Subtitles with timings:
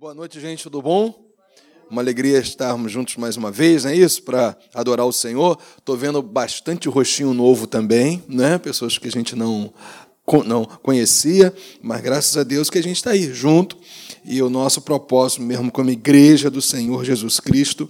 [0.00, 1.14] Boa noite, gente, tudo bom?
[1.90, 4.22] Uma alegria estarmos juntos mais uma vez, não é isso?
[4.22, 5.58] Para adorar o Senhor.
[5.76, 8.56] Estou vendo bastante rostinho novo também, né?
[8.56, 9.70] Pessoas que a gente não,
[10.46, 11.52] não conhecia,
[11.82, 13.76] mas graças a Deus que a gente está aí junto.
[14.24, 17.86] E o nosso propósito, mesmo como igreja do Senhor Jesus Cristo,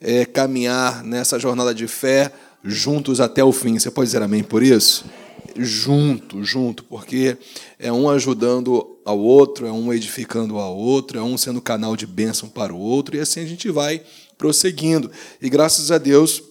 [0.00, 2.32] é caminhar nessa jornada de fé
[2.64, 3.78] juntos até o fim.
[3.78, 5.04] Você pode dizer amém por isso?
[5.56, 7.36] Junto, junto, porque
[7.78, 12.06] é um ajudando ao outro, é um edificando ao outro, é um sendo canal de
[12.06, 14.02] bênção para o outro, e assim a gente vai
[14.38, 15.10] prosseguindo.
[15.40, 16.42] E graças a Deus,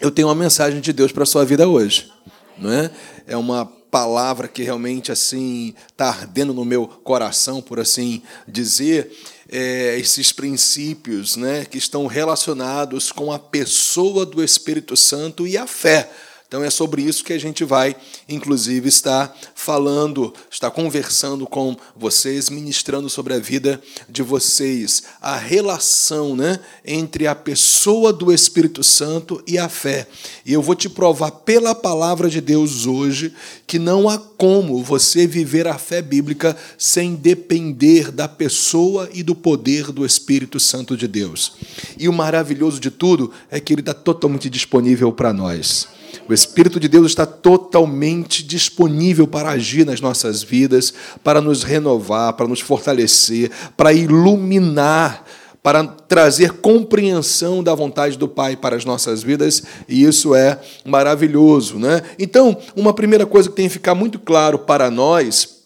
[0.00, 2.10] eu tenho uma mensagem de Deus para a sua vida hoje.
[2.58, 2.90] Não é?
[3.26, 9.12] é uma palavra que realmente assim está ardendo no meu coração, por assim dizer,
[9.48, 15.66] é, esses princípios né, que estão relacionados com a pessoa do Espírito Santo e a
[15.66, 16.10] fé.
[16.54, 17.96] Então é sobre isso que a gente vai,
[18.28, 26.36] inclusive, estar falando, estar conversando com vocês, ministrando sobre a vida de vocês, a relação
[26.36, 30.06] né, entre a pessoa do Espírito Santo e a fé.
[30.46, 33.34] E eu vou te provar pela palavra de Deus hoje
[33.66, 39.34] que não há como você viver a fé bíblica sem depender da pessoa e do
[39.34, 41.54] poder do Espírito Santo de Deus.
[41.98, 45.88] E o maravilhoso de tudo é que ele está totalmente disponível para nós.
[46.28, 52.32] O Espírito de Deus está totalmente disponível para agir nas nossas vidas, para nos renovar,
[52.34, 55.24] para nos fortalecer, para iluminar,
[55.62, 61.78] para trazer compreensão da vontade do Pai para as nossas vidas, e isso é maravilhoso.
[61.78, 62.02] Né?
[62.18, 65.64] Então, uma primeira coisa que tem que ficar muito claro para nós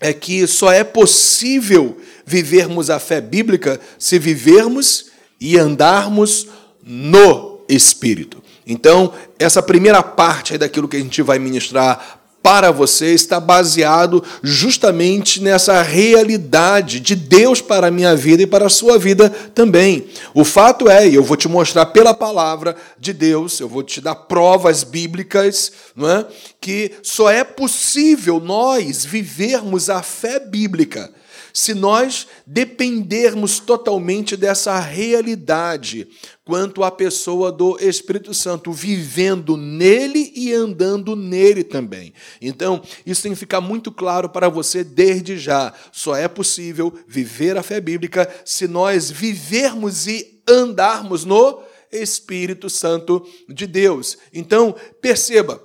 [0.00, 5.06] é que só é possível vivermos a fé bíblica se vivermos
[5.40, 6.48] e andarmos
[6.82, 8.42] no Espírito.
[8.66, 15.42] Então, essa primeira parte daquilo que a gente vai ministrar para você está baseado justamente
[15.42, 20.06] nessa realidade de Deus para a minha vida e para a sua vida também.
[20.32, 24.00] O fato é, e eu vou te mostrar pela palavra de Deus, eu vou te
[24.00, 26.24] dar provas bíblicas, não é?
[26.60, 31.12] que só é possível nós vivermos a fé bíblica
[31.56, 36.06] se nós dependermos totalmente dessa realidade
[36.44, 42.12] quanto à pessoa do Espírito Santo, vivendo nele e andando nele também.
[42.42, 45.72] Então, isso tem que ficar muito claro para você desde já.
[45.90, 53.26] Só é possível viver a fé bíblica se nós vivermos e andarmos no Espírito Santo
[53.48, 54.18] de Deus.
[54.30, 55.58] Então, perceba,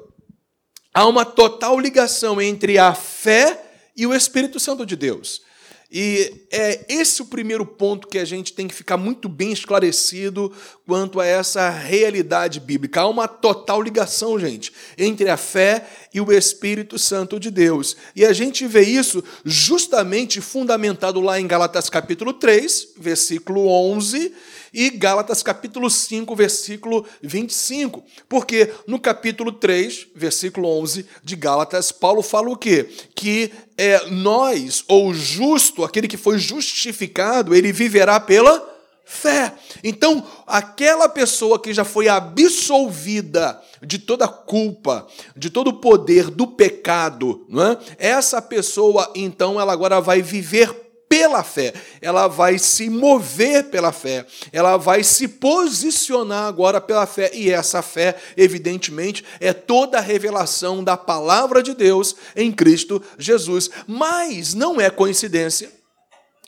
[0.94, 5.51] há uma total ligação entre a fé e o Espírito Santo de Deus.
[5.92, 10.50] E é esse o primeiro ponto que a gente tem que ficar muito bem esclarecido
[10.88, 13.02] quanto a essa realidade bíblica.
[13.02, 17.98] Há uma total ligação, gente, entre a fé e o Espírito Santo de Deus.
[18.16, 24.34] E a gente vê isso justamente fundamentado lá em Galatas capítulo 3, versículo 11,
[24.74, 28.04] e Gálatas capítulo 5, versículo 25.
[28.30, 32.90] Porque no capítulo 3, versículo 11 de Gálatas, Paulo fala o quê?
[33.14, 38.70] Que é, nós, ou justo, aquele que foi justificado, ele viverá pela
[39.04, 39.54] fé.
[39.84, 45.06] Então, aquela pessoa que já foi absolvida de toda culpa,
[45.36, 47.78] de todo o poder do pecado, não é?
[47.98, 54.26] essa pessoa, então, ela agora vai viver pela fé, ela vai se mover pela fé,
[54.54, 60.82] ela vai se posicionar agora pela fé, e essa fé, evidentemente, é toda a revelação
[60.82, 63.70] da palavra de Deus em Cristo Jesus.
[63.86, 65.70] Mas não é coincidência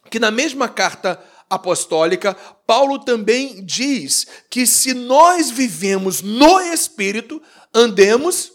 [0.09, 2.33] que na mesma carta apostólica,
[2.65, 7.41] Paulo também diz que se nós vivemos no Espírito,
[7.73, 8.49] andemos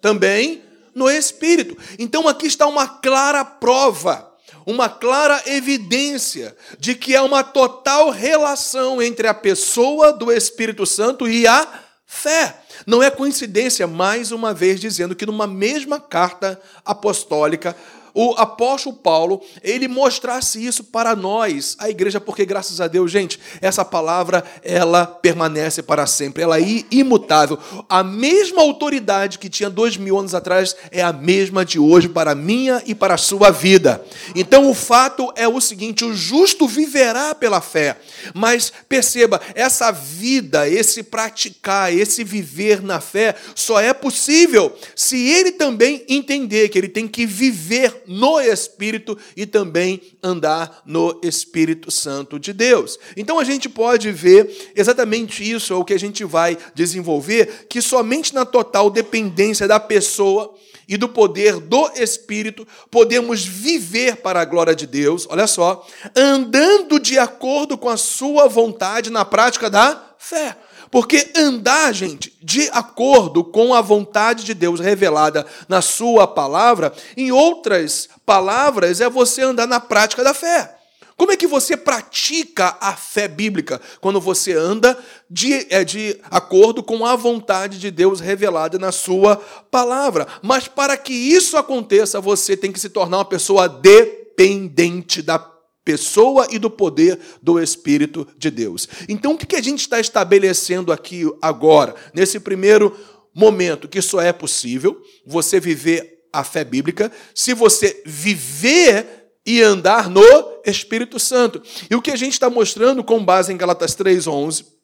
[0.00, 0.62] também
[0.94, 1.76] no Espírito.
[1.98, 4.29] Então aqui está uma clara prova
[4.66, 11.28] uma clara evidência de que há uma total relação entre a pessoa do Espírito Santo
[11.28, 11.66] e a
[12.06, 12.60] fé.
[12.86, 17.76] Não é coincidência, mais uma vez, dizendo que numa mesma carta apostólica,
[18.14, 23.38] o apóstolo Paulo, ele mostrasse isso para nós, a igreja, porque graças a Deus, gente,
[23.60, 27.58] essa palavra, ela permanece para sempre, ela é imutável.
[27.88, 32.32] A mesma autoridade que tinha dois mil anos atrás é a mesma de hoje para
[32.32, 34.04] a minha e para a sua vida.
[34.34, 37.96] Então o fato é o seguinte: o justo viverá pela fé.
[38.34, 45.52] Mas perceba, essa vida, esse praticar, esse viver na fé, só é possível se ele
[45.52, 52.40] também entender que ele tem que viver no Espírito e também andar no Espírito Santo
[52.40, 52.98] de Deus.
[53.16, 57.80] Então a gente pode ver exatamente isso, é o que a gente vai desenvolver, que
[57.80, 60.52] somente na total dependência da pessoa
[60.88, 65.86] e do poder do Espírito, podemos viver para a glória de Deus, olha só,
[66.16, 70.54] andando de acordo com a Sua vontade na prática da fé.
[70.90, 77.32] Porque andar, gente, de acordo com a vontade de Deus revelada na Sua palavra, em
[77.32, 80.76] outras palavras, é você andar na prática da fé.
[81.16, 83.80] Como é que você pratica a fé bíblica?
[84.00, 89.36] Quando você anda de, é, de acordo com a vontade de Deus revelada na sua
[89.70, 90.26] palavra.
[90.42, 95.38] Mas para que isso aconteça, você tem que se tornar uma pessoa dependente da
[95.84, 98.88] pessoa e do poder do Espírito de Deus.
[99.08, 102.96] Então, o que a gente está estabelecendo aqui agora, nesse primeiro
[103.34, 110.08] momento, que só é possível você viver a fé bíblica se você viver e andar
[110.10, 110.22] no
[110.64, 111.62] Espírito Santo.
[111.90, 114.79] E o que a gente está mostrando com base em Galatas 3,11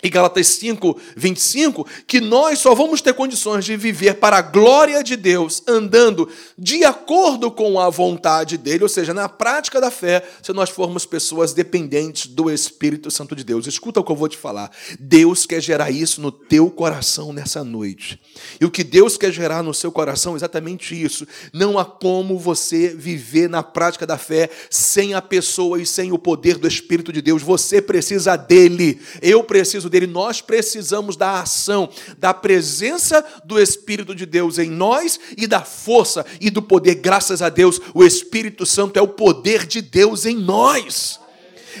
[0.00, 5.02] e Galatas 5, 25, que nós só vamos ter condições de viver para a glória
[5.02, 10.24] de Deus, andando de acordo com a vontade dele, ou seja, na prática da fé,
[10.40, 13.66] se nós formos pessoas dependentes do Espírito Santo de Deus.
[13.66, 14.70] Escuta o que eu vou te falar.
[15.00, 18.20] Deus quer gerar isso no teu coração nessa noite.
[18.60, 21.26] E o que Deus quer gerar no seu coração é exatamente isso.
[21.52, 26.18] Não há como você viver na prática da fé sem a pessoa e sem o
[26.18, 27.42] poder do Espírito de Deus.
[27.42, 29.00] Você precisa dele.
[29.20, 31.88] Eu preciso dele, nós precisamos da ação,
[32.18, 36.96] da presença do Espírito de Deus em nós e da força e do poder.
[36.96, 41.20] Graças a Deus, o Espírito Santo é o poder de Deus em nós.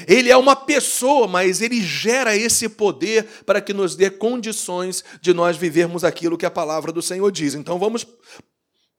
[0.06, 5.32] Ele é uma pessoa, mas ele gera esse poder para que nos dê condições de
[5.32, 7.54] nós vivermos aquilo que a palavra do Senhor diz.
[7.54, 8.06] Então vamos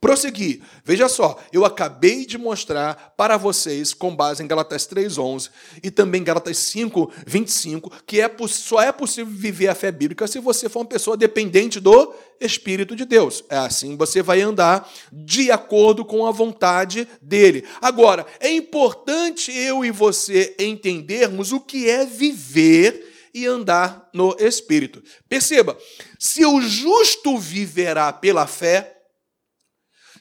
[0.01, 0.61] prosseguir.
[0.83, 5.49] Veja só, eu acabei de mostrar para vocês, com base em Galatas 3,11
[5.83, 10.69] e também Galatas 5,25, que é, só é possível viver a fé bíblica se você
[10.69, 13.43] for uma pessoa dependente do Espírito de Deus.
[13.49, 17.65] É assim você vai andar de acordo com a vontade dele.
[17.81, 25.03] Agora, é importante eu e você entendermos o que é viver e andar no Espírito.
[25.27, 25.77] Perceba,
[26.17, 28.98] se o justo viverá pela fé,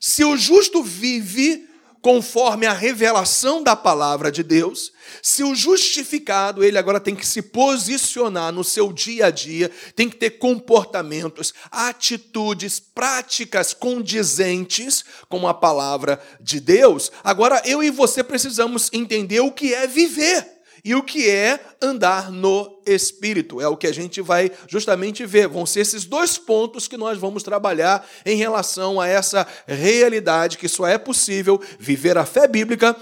[0.00, 1.69] se o justo vive
[2.00, 4.93] conforme a revelação da palavra de Deus,
[5.23, 10.09] se o justificado, ele agora tem que se posicionar no seu dia a dia, tem
[10.09, 17.11] que ter comportamentos, atitudes, práticas condizentes com a palavra de Deus.
[17.25, 22.31] Agora eu e você precisamos entender o que é viver e o que é andar
[22.31, 23.61] no Espírito.
[23.61, 25.49] É o que a gente vai justamente ver.
[25.49, 30.69] Vão ser esses dois pontos que nós vamos trabalhar em relação a essa realidade que
[30.69, 32.97] só é possível viver a fé bíblica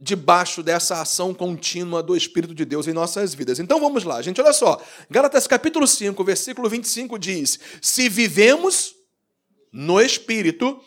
[0.00, 3.58] debaixo dessa ação contínua do Espírito de Deus em nossas vidas.
[3.58, 4.80] Então vamos lá, gente, olha só.
[5.10, 8.94] Gálatas capítulo 5, versículo 25 diz: Se vivemos
[9.72, 10.80] no Espírito,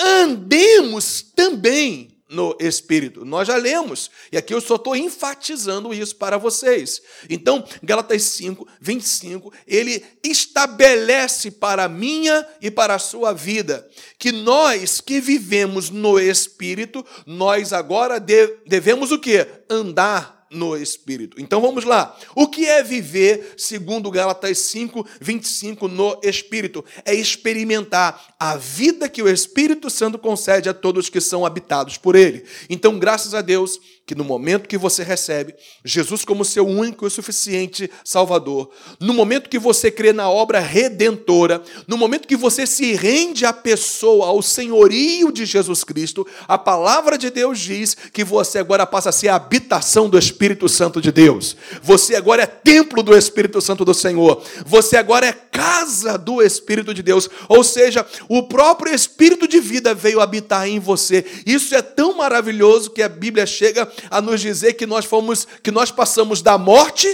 [0.00, 3.24] andemos também no Espírito.
[3.24, 7.02] Nós já lemos, e aqui eu só estou enfatizando isso para vocês.
[7.28, 13.88] Então, Gálatas 5, 25, ele estabelece para a minha e para a sua vida
[14.18, 19.46] que nós que vivemos no Espírito, nós agora devemos o que?
[19.68, 21.40] Andar no Espírito.
[21.40, 22.16] Então vamos lá.
[22.34, 26.84] O que é viver, segundo Gálatas 5, 25, no Espírito?
[27.04, 32.14] É experimentar a vida que o Espírito Santo concede a todos que são habitados por
[32.14, 32.44] Ele.
[32.68, 35.54] Então, graças a Deus, que no momento que você recebe
[35.84, 41.62] Jesus como seu único e suficiente Salvador, no momento que você crê na obra redentora,
[41.86, 47.16] no momento que você se rende à pessoa, ao senhorio de Jesus Cristo, a palavra
[47.16, 51.12] de Deus diz que você agora passa a ser a habitação do Espírito Santo de
[51.12, 51.56] Deus.
[51.82, 54.42] Você agora é templo do Espírito Santo do Senhor.
[54.66, 57.30] Você agora é casa do Espírito de Deus.
[57.48, 61.24] Ou seja, o próprio Espírito de vida veio habitar em você.
[61.46, 65.70] Isso é tão maravilhoso que a Bíblia chega a nos dizer que nós fomos, que
[65.70, 67.08] nós passamos da morte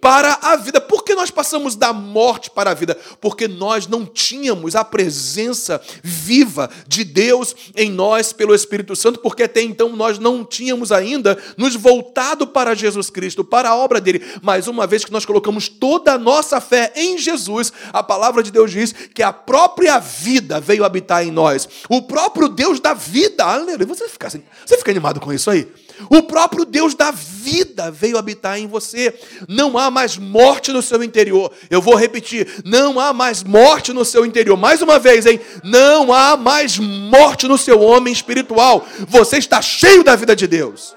[0.00, 0.80] para a vida.
[0.80, 2.96] Por que nós passamos da morte para a vida?
[3.20, 9.42] Porque nós não tínhamos a presença viva de Deus em nós pelo Espírito Santo, porque
[9.42, 14.22] até então nós não tínhamos ainda nos voltado para Jesus Cristo, para a obra dele.
[14.42, 18.50] Mas uma vez que nós colocamos toda a nossa fé em Jesus, a palavra de
[18.50, 21.68] Deus diz que a própria vida veio habitar em nós.
[21.88, 23.44] O próprio Deus da vida.
[23.44, 23.86] Aleluia.
[23.86, 25.66] Você fica, assim, você fica animado com isso aí?
[26.10, 29.14] O próprio Deus da vida veio habitar em você.
[29.48, 31.50] Não há mais morte no seu interior.
[31.70, 34.56] Eu vou repetir: não há mais morte no seu interior.
[34.56, 35.40] Mais uma vez, hein?
[35.64, 38.86] Não há mais morte no seu homem espiritual.
[39.08, 40.96] Você está cheio da vida de Deus.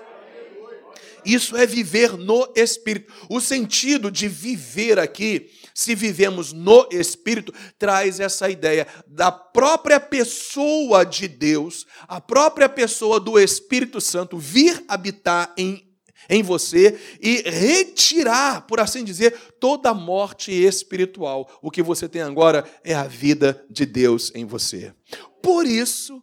[1.25, 3.11] Isso é viver no Espírito.
[3.29, 11.05] O sentido de viver aqui se vivemos no Espírito, traz essa ideia da própria pessoa
[11.05, 15.87] de Deus, a própria pessoa do Espírito Santo vir habitar em
[16.29, 21.49] em você e retirar, por assim dizer, toda a morte espiritual.
[21.59, 24.93] O que você tem agora é a vida de Deus em você.
[25.41, 26.21] Por isso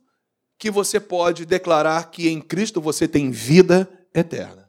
[0.59, 4.66] que você pode declarar que em Cristo você tem vida eterna.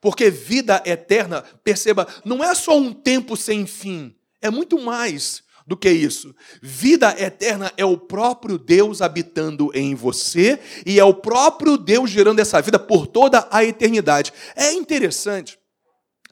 [0.00, 5.76] Porque vida eterna, perceba, não é só um tempo sem fim, é muito mais do
[5.76, 6.34] que isso.
[6.60, 12.40] Vida eterna é o próprio Deus habitando em você e é o próprio Deus gerando
[12.40, 14.32] essa vida por toda a eternidade.
[14.56, 15.58] É interessante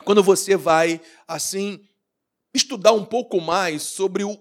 [0.04, 1.80] quando você vai, assim,
[2.54, 4.36] estudar um pouco mais sobre o,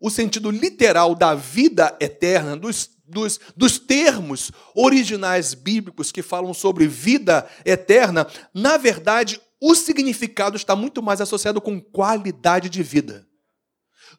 [0.00, 6.86] o sentido literal da vida eterna, dos, dos, dos termos originais bíblicos que falam sobre
[6.86, 13.29] vida eterna, na verdade, o significado está muito mais associado com qualidade de vida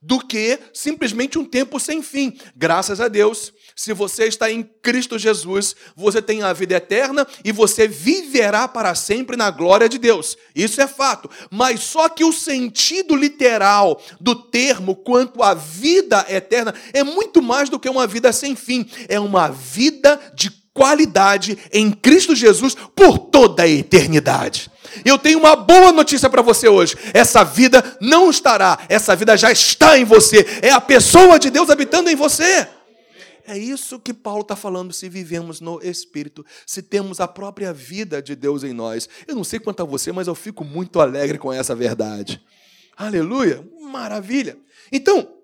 [0.01, 2.35] do que simplesmente um tempo sem fim.
[2.55, 7.51] Graças a Deus, se você está em Cristo Jesus, você tem a vida eterna e
[7.51, 10.37] você viverá para sempre na glória de Deus.
[10.55, 11.29] Isso é fato.
[11.51, 17.69] Mas só que o sentido literal do termo quanto à vida eterna é muito mais
[17.69, 18.89] do que uma vida sem fim.
[19.07, 24.71] É uma vida de qualidade em Cristo Jesus por toda a eternidade.
[25.05, 26.95] Eu tenho uma boa notícia para você hoje.
[27.13, 30.45] Essa vida não estará, essa vida já está em você.
[30.61, 32.67] É a pessoa de Deus habitando em você.
[33.45, 38.21] É isso que Paulo está falando se vivemos no Espírito, se temos a própria vida
[38.21, 39.09] de Deus em nós.
[39.27, 42.41] Eu não sei quanto a você, mas eu fico muito alegre com essa verdade.
[42.95, 43.67] Aleluia!
[43.81, 44.57] Maravilha!
[44.91, 45.37] Então,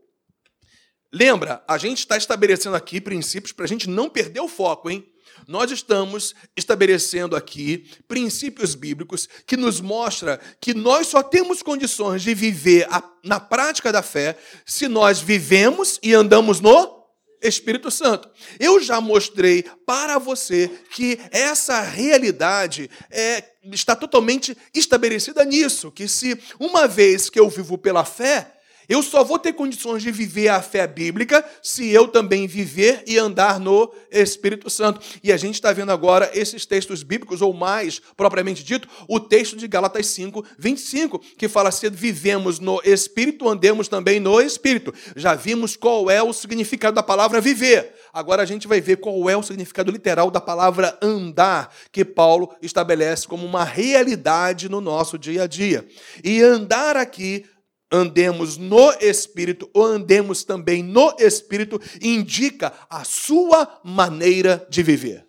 [1.11, 5.05] lembra, a gente está estabelecendo aqui princípios para a gente não perder o foco, hein?
[5.47, 12.33] Nós estamos estabelecendo aqui princípios bíblicos que nos mostra que nós só temos condições de
[12.33, 17.01] viver a, na prática da fé se nós vivemos e andamos no
[17.41, 18.29] Espírito Santo.
[18.59, 26.37] Eu já mostrei para você que essa realidade é, está totalmente estabelecida nisso, que se
[26.59, 28.56] uma vez que eu vivo pela fé,
[28.89, 33.17] eu só vou ter condições de viver a fé bíblica se eu também viver e
[33.17, 35.01] andar no Espírito Santo.
[35.21, 39.57] E a gente está vendo agora esses textos bíblicos, ou mais propriamente dito, o texto
[39.57, 44.93] de Gálatas 5, 25, que fala assim: vivemos no Espírito, andemos também no Espírito.
[45.15, 47.93] Já vimos qual é o significado da palavra viver.
[48.13, 52.55] Agora a gente vai ver qual é o significado literal da palavra andar, que Paulo
[52.61, 55.85] estabelece como uma realidade no nosso dia a dia.
[56.23, 57.45] E andar aqui
[57.91, 65.25] andemos no Espírito ou andemos também no Espírito, indica a sua maneira de viver.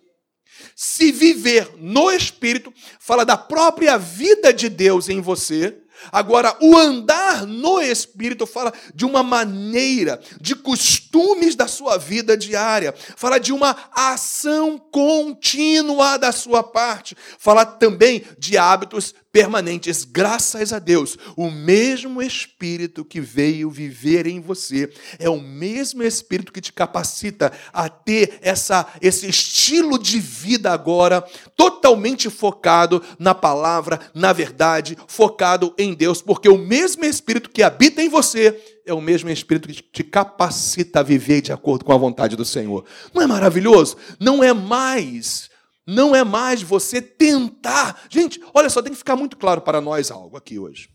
[0.75, 5.77] Se viver no Espírito, fala da própria vida de Deus em você.
[6.11, 12.93] Agora, o andar no Espírito fala de uma maneira, de costumes da sua vida diária,
[13.17, 20.79] fala de uma ação contínua da sua parte, fala também de hábitos permanentes, graças a
[20.79, 21.17] Deus.
[21.35, 27.51] O mesmo Espírito que veio viver em você é o mesmo Espírito que te capacita
[27.71, 31.23] a ter essa, esse estilo de vida agora
[31.55, 38.01] totalmente focado na palavra, na verdade, focado em Deus, porque o mesmo Espírito que habita
[38.01, 41.97] em você é o mesmo Espírito que te capacita a viver de acordo com a
[41.97, 42.85] vontade do Senhor.
[43.13, 43.97] Não é maravilhoso?
[44.19, 45.48] Não é mais
[45.89, 48.05] não é mais você tentar.
[48.09, 50.89] Gente, olha só, tem que ficar muito claro para nós algo aqui hoje.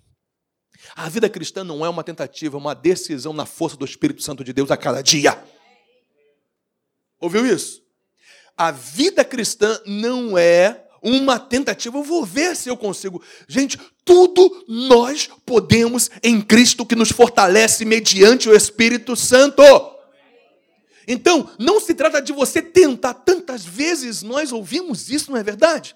[0.95, 4.45] A vida cristã não é uma tentativa, é uma decisão na força do Espírito Santo
[4.45, 5.43] de Deus a cada dia.
[7.21, 7.83] Ouviu isso?
[8.57, 11.99] A vida cristã não é uma tentativa.
[11.99, 13.21] Eu vou ver se eu consigo.
[13.49, 19.63] Gente, tudo nós podemos em Cristo que nos fortalece mediante o Espírito Santo.
[21.07, 23.15] Então, não se trata de você tentar.
[23.15, 25.95] Tantas vezes nós ouvimos isso, não é verdade?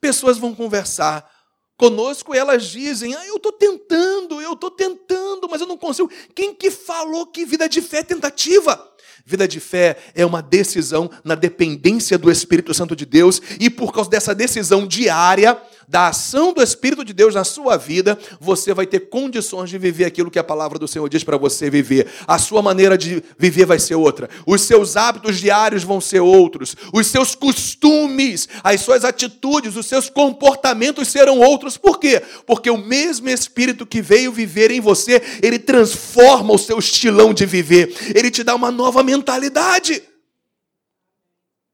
[0.00, 1.28] Pessoas vão conversar
[1.76, 6.10] conosco e elas dizem: ah, eu estou tentando, eu estou tentando, mas eu não consigo.
[6.34, 8.86] Quem que falou que vida de fé é tentativa?
[9.24, 13.92] Vida de fé é uma decisão na dependência do Espírito Santo de Deus, e por
[13.92, 15.56] causa dessa decisão diária,
[15.90, 20.04] da ação do Espírito de Deus na sua vida, você vai ter condições de viver
[20.04, 22.06] aquilo que a palavra do Senhor diz para você viver.
[22.28, 26.76] A sua maneira de viver vai ser outra, os seus hábitos diários vão ser outros,
[26.92, 31.76] os seus costumes, as suas atitudes, os seus comportamentos serão outros.
[31.76, 32.22] Por quê?
[32.46, 37.44] Porque o mesmo Espírito que veio viver em você, ele transforma o seu estilão de
[37.44, 40.02] viver, ele te dá uma nova mentalidade.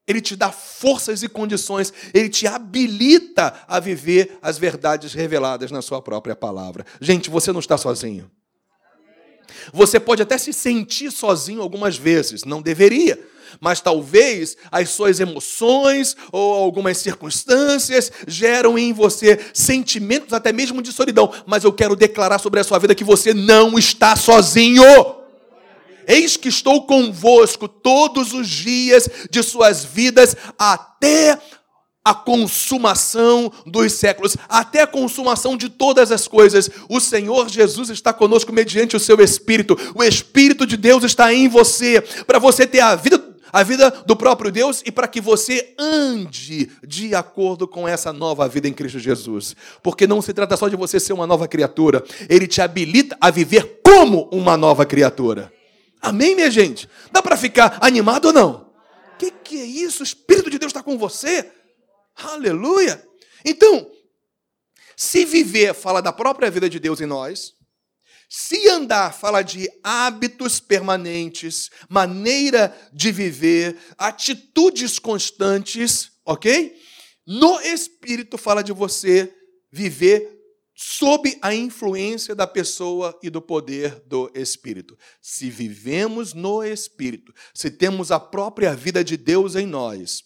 [0.06, 5.82] Ele te dá forças e condições, ele te habilita a viver as verdades reveladas na
[5.82, 6.86] sua própria palavra.
[7.00, 8.30] Gente, você não está sozinho.
[9.72, 13.18] Você pode até se sentir sozinho algumas vezes, não deveria
[13.60, 20.92] mas talvez as suas emoções ou algumas circunstâncias geram em você sentimentos até mesmo de
[20.92, 21.32] solidão.
[21.46, 25.15] Mas eu quero declarar sobre a sua vida que você não está sozinho.
[26.06, 31.38] Eis que estou convosco todos os dias de suas vidas até
[32.06, 36.70] a consumação dos séculos, até a consumação de todas as coisas.
[36.88, 39.76] O Senhor Jesus está conosco mediante o seu Espírito.
[39.92, 44.14] O Espírito de Deus está em você, para você ter a vida a vida do
[44.14, 48.98] próprio Deus e para que você ande de acordo com essa nova vida em Cristo
[48.98, 49.56] Jesus.
[49.82, 53.30] Porque não se trata só de você ser uma nova criatura, ele te habilita a
[53.30, 55.50] viver como uma nova criatura.
[56.00, 56.88] Amém, minha gente?
[57.10, 58.72] Dá para ficar animado ou não?
[59.14, 60.02] O que, que é isso?
[60.02, 61.50] O Espírito de Deus está com você?
[62.14, 63.02] Aleluia!
[63.44, 63.90] Então,
[64.96, 67.54] se viver fala da própria vida de Deus em nós,
[68.28, 76.76] se andar fala de hábitos permanentes, maneira de viver, atitudes constantes, ok?
[77.26, 79.32] No espírito fala de você
[79.70, 80.35] viver
[80.78, 84.96] sob a influência da pessoa e do poder do espírito.
[85.22, 90.22] Se vivemos no espírito, se temos a própria vida de Deus em nós,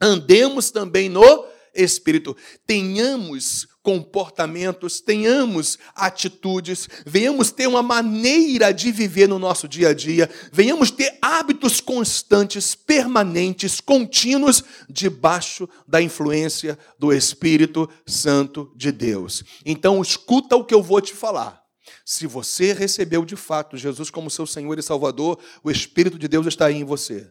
[0.00, 9.38] andemos também no espírito, tenhamos comportamentos, tenhamos atitudes, venhamos ter uma maneira de viver no
[9.38, 17.88] nosso dia a dia, venhamos ter hábitos constantes, permanentes, contínuos, debaixo da influência do Espírito
[18.06, 19.42] Santo de Deus.
[19.64, 21.58] Então, escuta o que eu vou te falar.
[22.04, 26.46] Se você recebeu de fato Jesus como seu Senhor e Salvador, o Espírito de Deus
[26.46, 27.26] está aí em você.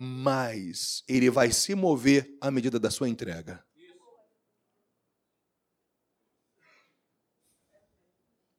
[0.00, 3.67] Mas ele vai se mover à medida da sua entrega.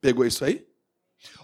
[0.02, 0.66] Pegou isso aí?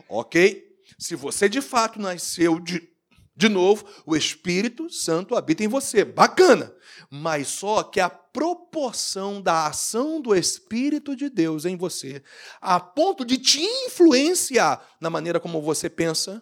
[0.08, 0.64] Ok.
[0.98, 2.90] Se você de fato nasceu de,
[3.36, 6.06] de novo, o Espírito Santo habita em você.
[6.06, 6.74] Bacana.
[7.10, 12.24] Mas só que a proporção da ação do Espírito de Deus em você,
[12.62, 16.42] a ponto de te influenciar na maneira como você pensa,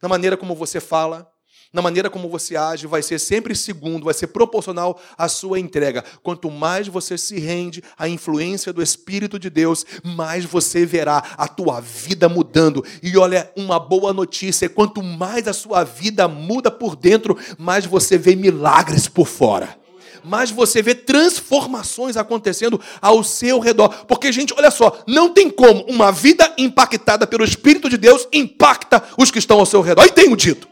[0.00, 1.30] na maneira como você fala,
[1.72, 6.02] na maneira como você age, vai ser sempre segundo, vai ser proporcional à sua entrega.
[6.22, 11.46] Quanto mais você se rende à influência do Espírito de Deus, mais você verá a
[11.46, 12.84] tua vida mudando.
[13.02, 18.16] E olha, uma boa notícia: quanto mais a sua vida muda por dentro, mais você
[18.16, 19.76] vê milagres por fora
[20.24, 24.04] mais você vê transformações acontecendo ao seu redor.
[24.06, 29.02] Porque, gente, olha só, não tem como uma vida impactada pelo Espírito de Deus impacta
[29.16, 30.04] os que estão ao seu redor.
[30.04, 30.68] E tenho dito.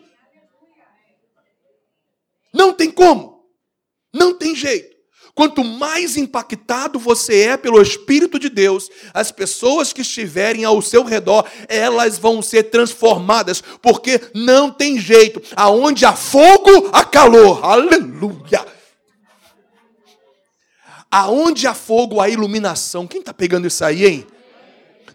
[2.57, 3.45] Não tem como.
[4.15, 4.97] Não tem jeito.
[5.35, 11.05] Quanto mais impactado você é pelo Espírito de Deus, as pessoas que estiverem ao seu
[11.05, 15.43] redor, elas vão ser transformadas, porque não tem jeito.
[15.55, 17.63] Aonde há fogo, há calor.
[17.63, 18.65] Aleluia.
[21.11, 23.07] Aonde há fogo, há iluminação.
[23.07, 24.27] Quem está pegando isso aí, hein?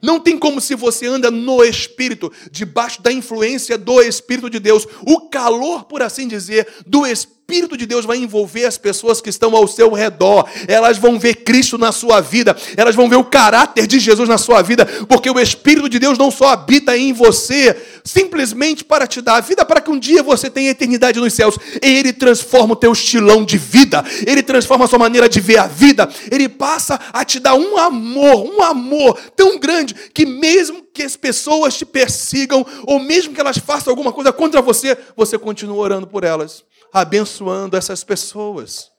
[0.02, 4.88] Não tem como se você anda no Espírito, debaixo da influência do Espírito de Deus,
[5.02, 9.56] o calor, por assim dizer, do Espírito de Deus vai envolver as pessoas que estão
[9.56, 10.48] ao seu redor.
[10.68, 14.38] Elas vão ver Cristo na sua vida, elas vão ver o caráter de Jesus na
[14.38, 19.22] sua vida, porque o Espírito de Deus não só habita em você, simplesmente para te
[19.22, 21.58] dar a vida, para que um dia você tenha eternidade nos céus.
[21.82, 25.68] Ele transforma o teu estilão de vida, ele transforma a sua maneira de ver a
[25.68, 31.04] vida, ele passa a te dar um amor, um amor tão grande que mesmo que
[31.04, 35.78] as pessoas te persigam, ou mesmo que elas façam alguma coisa contra você, você continua
[35.78, 38.92] orando por elas, abençoando essas pessoas.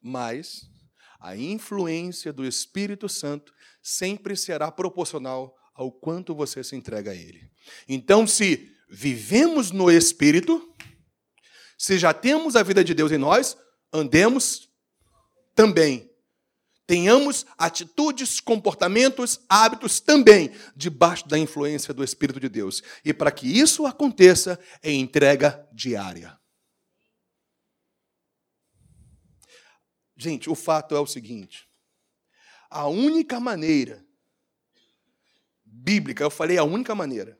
[0.00, 0.68] Mas
[1.20, 7.50] a influência do Espírito Santo sempre será proporcional ao quanto você se entrega a Ele.
[7.88, 10.74] Então, se vivemos no Espírito,
[11.76, 13.56] se já temos a vida de Deus em nós,
[13.92, 14.68] andemos
[15.54, 16.10] também.
[16.88, 22.82] Tenhamos atitudes, comportamentos, hábitos também debaixo da influência do Espírito de Deus.
[23.04, 26.40] E para que isso aconteça, é entrega diária.
[30.16, 31.68] Gente, o fato é o seguinte:
[32.70, 34.02] a única maneira
[35.62, 37.38] bíblica, eu falei a única maneira.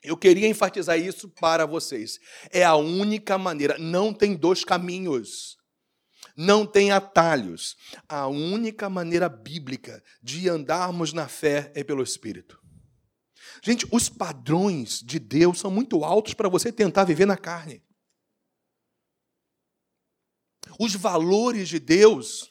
[0.00, 2.20] Eu queria enfatizar isso para vocês.
[2.52, 5.55] É a única maneira, não tem dois caminhos.
[6.36, 7.76] Não tem atalhos.
[8.08, 12.60] A única maneira bíblica de andarmos na fé é pelo Espírito.
[13.62, 17.82] Gente, os padrões de Deus são muito altos para você tentar viver na carne.
[20.78, 22.50] Os valores de Deus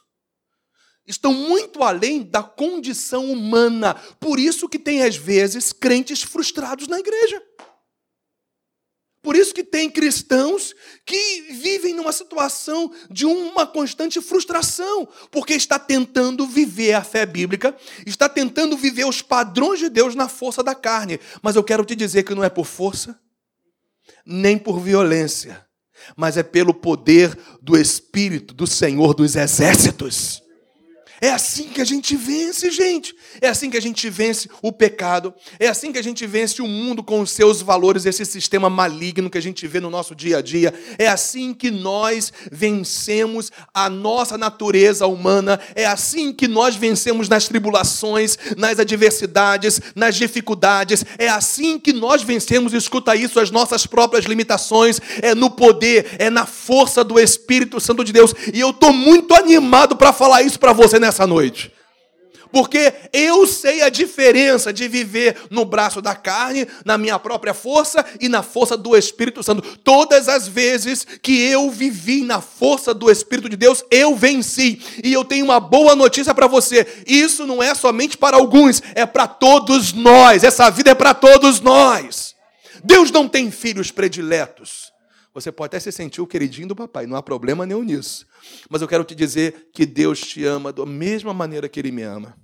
[1.06, 3.94] estão muito além da condição humana.
[4.20, 7.42] Por isso que tem às vezes crentes frustrados na igreja.
[9.26, 15.80] Por isso que tem cristãos que vivem numa situação de uma constante frustração, porque está
[15.80, 20.76] tentando viver a fé bíblica, está tentando viver os padrões de Deus na força da
[20.76, 21.20] carne.
[21.42, 23.20] Mas eu quero te dizer que não é por força,
[24.24, 25.66] nem por violência,
[26.16, 30.45] mas é pelo poder do Espírito do Senhor dos Exércitos.
[31.22, 33.16] É assim que a gente vence, gente.
[33.40, 35.34] É assim que a gente vence o pecado.
[35.60, 39.30] É assim que a gente vence o mundo com os seus valores, esse sistema maligno
[39.30, 40.74] que a gente vê no nosso dia a dia.
[40.98, 45.60] É assim que nós vencemos a nossa natureza humana.
[45.74, 51.06] É assim que nós vencemos nas tribulações, nas adversidades, nas dificuldades.
[51.18, 55.00] É assim que nós vencemos, escuta isso, as nossas próprias limitações.
[55.22, 58.34] É no poder, é na força do Espírito Santo de Deus.
[58.54, 61.72] E eu estou muito animado para falar isso para você nessa noite.
[62.52, 68.06] Porque eu sei a diferença de viver no braço da carne, na minha própria força
[68.20, 69.78] e na força do Espírito Santo.
[69.80, 74.82] Todas as vezes que eu vivi na força do Espírito de Deus, eu venci.
[75.04, 79.06] E eu tenho uma boa notícia para você: isso não é somente para alguns, é
[79.06, 80.44] para todos nós.
[80.44, 82.36] Essa vida é para todos nós.
[82.84, 84.85] Deus não tem filhos prediletos.
[85.36, 88.26] Você pode até se sentir o queridinho do papai, não há problema nenhum nisso.
[88.70, 92.04] Mas eu quero te dizer que Deus te ama da mesma maneira que Ele me
[92.04, 92.40] ama.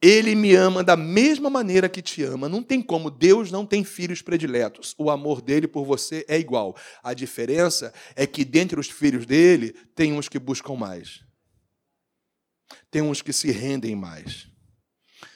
[0.00, 2.48] Ele me ama da mesma maneira que te ama.
[2.48, 3.10] Não tem como.
[3.10, 4.94] Deus não tem filhos prediletos.
[4.96, 6.76] O amor dele por você é igual.
[7.02, 11.24] A diferença é que dentre os filhos dele, tem uns que buscam mais.
[12.88, 14.51] Tem uns que se rendem mais.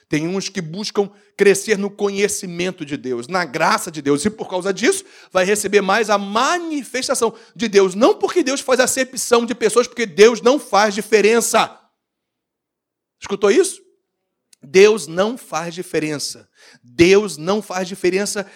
[0.08, 4.48] Tem uns que buscam crescer no conhecimento de Deus, na graça de Deus, e por
[4.48, 7.94] causa disso vai receber mais a manifestação de Deus.
[7.94, 11.80] Não porque Deus faz acepção de pessoas, porque Deus não faz diferença.
[13.20, 13.82] Escutou isso?
[14.62, 16.48] Deus não faz diferença.
[16.82, 18.46] Deus não faz diferença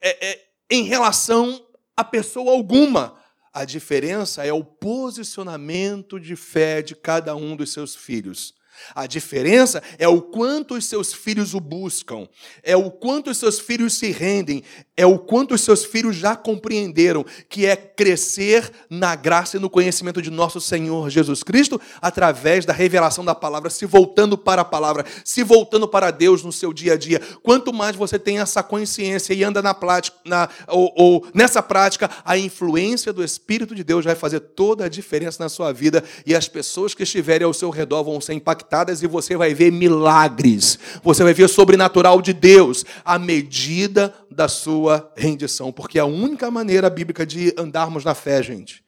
[0.00, 1.62] é, é, em relação
[1.94, 3.18] a pessoa alguma.
[3.52, 8.54] A diferença é o posicionamento de fé de cada um dos seus filhos.
[8.94, 12.28] A diferença é o quanto os seus filhos o buscam,
[12.62, 14.62] é o quanto os seus filhos se rendem,
[14.96, 19.70] é o quanto os seus filhos já compreenderam que é crescer na graça e no
[19.70, 24.64] conhecimento de nosso Senhor Jesus Cristo através da revelação da palavra, se voltando para a
[24.64, 27.20] palavra, se voltando para Deus no seu dia a dia.
[27.42, 32.10] Quanto mais você tem essa consciência e anda na prática, na, ou, ou nessa prática,
[32.24, 36.34] a influência do Espírito de Deus vai fazer toda a diferença na sua vida e
[36.34, 38.65] as pessoas que estiverem ao seu redor vão ser impactadas
[39.02, 45.12] e você vai ver milagres, você vai ver sobrenatural de Deus à medida da sua
[45.16, 48.84] rendição, porque é a única maneira bíblica de andarmos na fé, gente,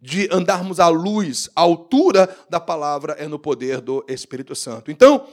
[0.00, 4.90] de andarmos à luz, à altura da palavra, é no poder do Espírito Santo.
[4.90, 5.26] Então,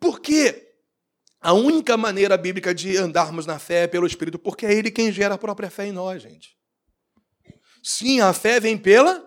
[0.00, 0.66] por que
[1.40, 4.38] a única maneira bíblica de andarmos na fé é pelo Espírito?
[4.38, 6.56] Porque é Ele quem gera a própria fé em nós, gente.
[7.82, 9.25] Sim, a fé vem pela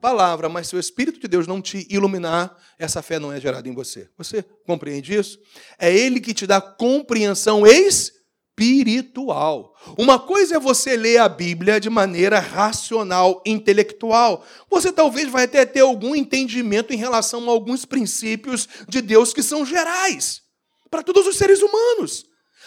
[0.00, 3.68] palavra, mas se o Espírito de Deus não te iluminar, essa fé não é gerada
[3.68, 4.08] em você.
[4.16, 5.38] Você compreende isso?
[5.78, 9.74] É Ele que te dá compreensão espiritual.
[9.98, 14.44] Uma coisa é você ler a Bíblia de maneira racional, intelectual.
[14.70, 19.42] Você talvez vai até ter algum entendimento em relação a alguns princípios de Deus que
[19.42, 20.42] são gerais
[20.90, 22.24] para todos os seres humanos.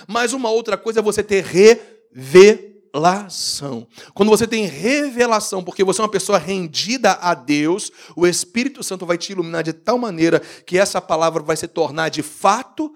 [0.07, 1.43] Mas uma outra coisa é você ter
[2.93, 3.87] revelação.
[4.13, 9.05] Quando você tem revelação, porque você é uma pessoa rendida a Deus, o Espírito Santo
[9.05, 12.93] vai te iluminar de tal maneira que essa palavra vai se tornar de fato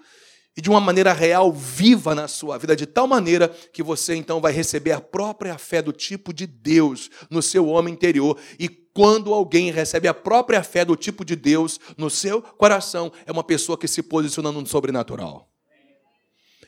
[0.58, 4.40] e de uma maneira real, viva na sua vida, de tal maneira que você então
[4.40, 8.38] vai receber a própria fé do tipo de Deus no seu homem interior.
[8.58, 13.32] E quando alguém recebe a própria fé do tipo de Deus no seu coração, é
[13.34, 15.50] uma pessoa que se posiciona no sobrenatural.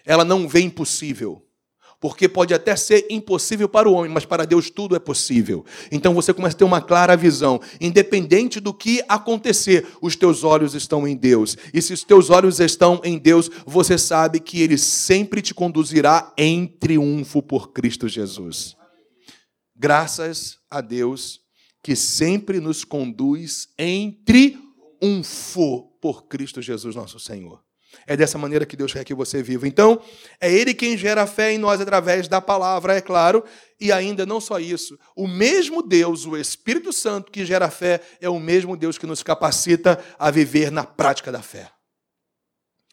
[0.05, 1.46] Ela não vê impossível.
[1.99, 5.65] Porque pode até ser impossível para o homem, mas para Deus tudo é possível.
[5.91, 7.59] Então você começa a ter uma clara visão.
[7.81, 11.57] Independente do que acontecer, os teus olhos estão em Deus.
[11.73, 16.31] E se os teus olhos estão em Deus, você sabe que Ele sempre te conduzirá
[16.37, 18.75] em triunfo por Cristo Jesus.
[19.75, 21.39] Graças a Deus
[21.83, 27.66] que sempre nos conduz em triunfo por Cristo Jesus, nosso Senhor.
[28.05, 29.67] É dessa maneira que Deus quer que você viva.
[29.67, 30.01] Então,
[30.39, 33.43] é Ele quem gera fé em nós através da palavra, é claro.
[33.79, 38.27] E ainda não só isso, o mesmo Deus, o Espírito Santo que gera fé, é
[38.27, 41.76] o mesmo Deus que nos capacita a viver na prática da fé.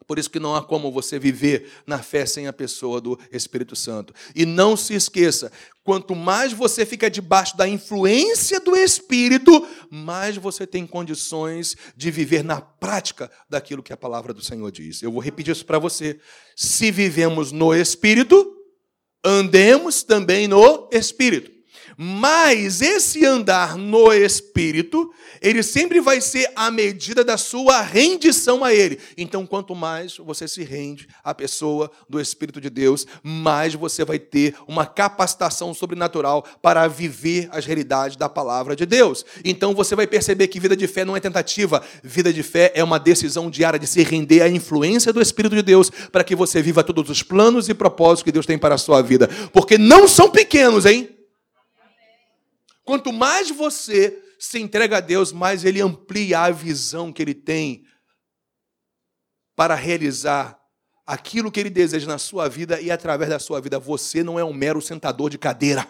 [0.07, 3.75] Por isso que não há como você viver na fé sem a pessoa do Espírito
[3.75, 4.15] Santo.
[4.35, 5.51] E não se esqueça,
[5.83, 12.43] quanto mais você fica debaixo da influência do Espírito, mais você tem condições de viver
[12.43, 15.03] na prática daquilo que a palavra do Senhor diz.
[15.03, 16.19] Eu vou repetir isso para você.
[16.57, 18.55] Se vivemos no Espírito,
[19.25, 21.54] andemos também no Espírito.
[21.97, 28.75] Mas esse andar no Espírito, ele sempre vai ser à medida da sua rendição a
[28.75, 28.99] Ele.
[29.17, 34.19] Então, quanto mais você se rende à pessoa do Espírito de Deus, mais você vai
[34.19, 39.25] ter uma capacitação sobrenatural para viver as realidades da palavra de Deus.
[39.45, 42.83] Então, você vai perceber que vida de fé não é tentativa, vida de fé é
[42.83, 46.61] uma decisão diária de se render à influência do Espírito de Deus para que você
[46.61, 49.29] viva todos os planos e propósitos que Deus tem para a sua vida.
[49.53, 51.14] Porque não são pequenos, hein?
[52.85, 57.85] Quanto mais você se entrega a Deus, mais Ele amplia a visão que Ele tem
[59.57, 60.59] para realizar
[61.07, 63.79] aquilo que Ele deseja na sua vida e através da sua vida.
[63.79, 65.89] Você não é um mero sentador de cadeira.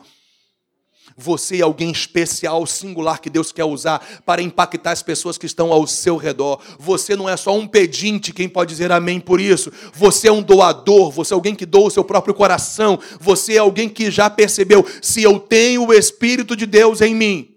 [1.17, 5.73] Você é alguém especial, singular que Deus quer usar para impactar as pessoas que estão
[5.73, 6.61] ao seu redor.
[6.79, 9.73] Você não é só um pedinte, quem pode dizer amém por isso?
[9.93, 12.99] Você é um doador, você é alguém que doa o seu próprio coração.
[13.21, 17.55] Você é alguém que já percebeu: se eu tenho o Espírito de Deus em mim,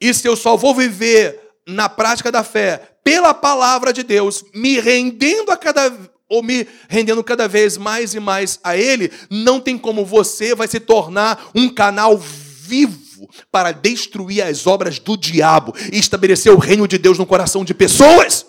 [0.00, 4.80] e se eu só vou viver na prática da fé, pela palavra de Deus, me
[4.80, 5.96] rendendo a cada
[6.28, 10.66] ou me rendendo cada vez mais e mais a Ele, não tem como você vai
[10.66, 16.86] se tornar um canal vivo para destruir as obras do diabo e estabelecer o reino
[16.86, 18.46] de Deus no coração de pessoas.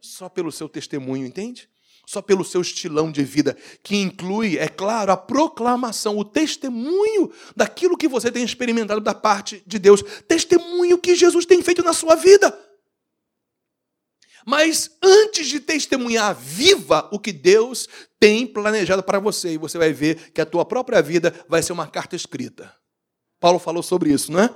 [0.00, 1.68] Só pelo seu testemunho, entende?
[2.06, 7.96] Só pelo seu estilão de vida, que inclui, é claro, a proclamação, o testemunho daquilo
[7.96, 12.14] que você tem experimentado da parte de Deus, testemunho que Jesus tem feito na sua
[12.14, 12.56] vida.
[14.46, 19.54] Mas antes de testemunhar, viva o que Deus tem planejado para você.
[19.54, 22.74] E você vai ver que a tua própria vida vai ser uma carta escrita.
[23.40, 24.54] Paulo falou sobre isso, não é?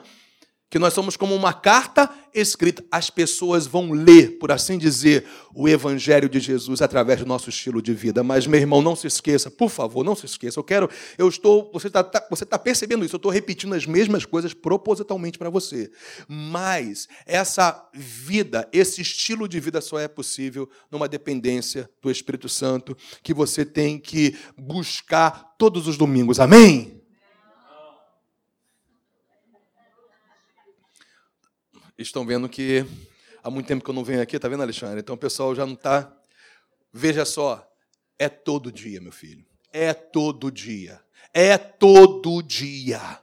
[0.69, 2.85] que nós somos como uma carta escrita.
[2.91, 7.81] As pessoas vão ler, por assim dizer, o Evangelho de Jesus através do nosso estilo
[7.81, 8.23] de vida.
[8.23, 10.59] Mas, meu irmão, não se esqueça, por favor, não se esqueça.
[10.59, 13.87] Eu quero, eu estou, você está tá, você tá percebendo isso, eu estou repetindo as
[13.87, 15.91] mesmas coisas propositalmente para você.
[16.29, 22.97] Mas essa vida, esse estilo de vida só é possível numa dependência do Espírito Santo
[23.23, 26.39] que você tem que buscar todos os domingos.
[26.39, 26.96] Amém?
[31.99, 32.85] Estão vendo que
[33.43, 35.01] há muito tempo que eu não venho aqui, tá vendo, Alexandre?
[35.01, 36.15] Então o pessoal já não está.
[36.93, 37.67] Veja só,
[38.19, 39.45] é todo dia, meu filho.
[39.73, 41.01] É todo dia.
[41.33, 43.21] É todo dia.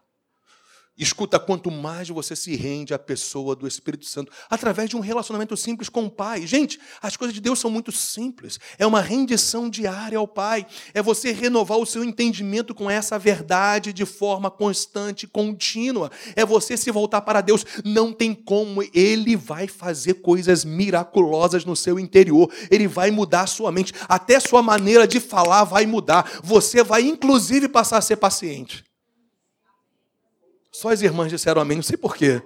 [0.96, 5.58] Escuta, quanto mais você se rende à pessoa do Espírito Santo, através de um relacionamento
[5.58, 6.46] simples com o Pai.
[6.46, 8.60] Gente, as coisas de Deus são muito simples.
[8.78, 10.68] É uma rendição diária ao Pai.
[10.94, 16.12] É você renovar o seu entendimento com essa verdade de forma constante, contínua.
[16.36, 17.66] É você se voltar para Deus.
[17.84, 18.84] Não tem como.
[18.94, 22.54] Ele vai fazer coisas miraculosas no seu interior.
[22.70, 23.94] Ele vai mudar a sua mente.
[24.08, 26.40] Até sua maneira de falar vai mudar.
[26.44, 28.84] Você vai, inclusive, passar a ser paciente.
[30.84, 32.42] Só as irmãs disseram amém, não sei porquê.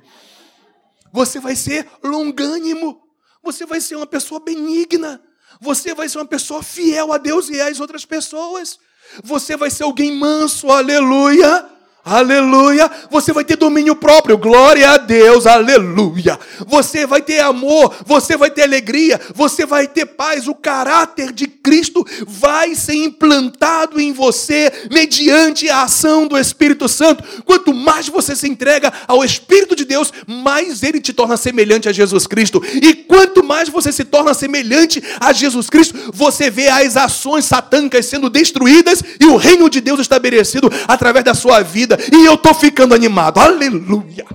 [1.11, 3.01] Você vai ser longânimo.
[3.41, 5.19] Você vai ser uma pessoa benigna.
[5.59, 8.77] Você vai ser uma pessoa fiel a Deus e às outras pessoas.
[9.23, 11.67] Você vai ser alguém manso, aleluia.
[12.09, 12.89] Aleluia!
[13.11, 16.39] Você vai ter domínio próprio, glória a Deus, aleluia!
[16.65, 21.47] Você vai ter amor, você vai ter alegria, você vai ter paz, o caráter de
[21.47, 27.21] Cristo vai ser implantado em você mediante a ação do Espírito Santo.
[27.43, 31.91] Quanto mais você se entrega ao Espírito de Deus, mais ele te torna semelhante a
[31.91, 32.63] Jesus Cristo.
[32.81, 38.05] E quanto mais você se torna semelhante a Jesus Cristo, você vê as ações satânicas
[38.05, 42.53] sendo destruídas e o reino de Deus estabelecido através da sua vida e eu estou
[42.53, 43.39] ficando animado.
[43.39, 44.25] Aleluia!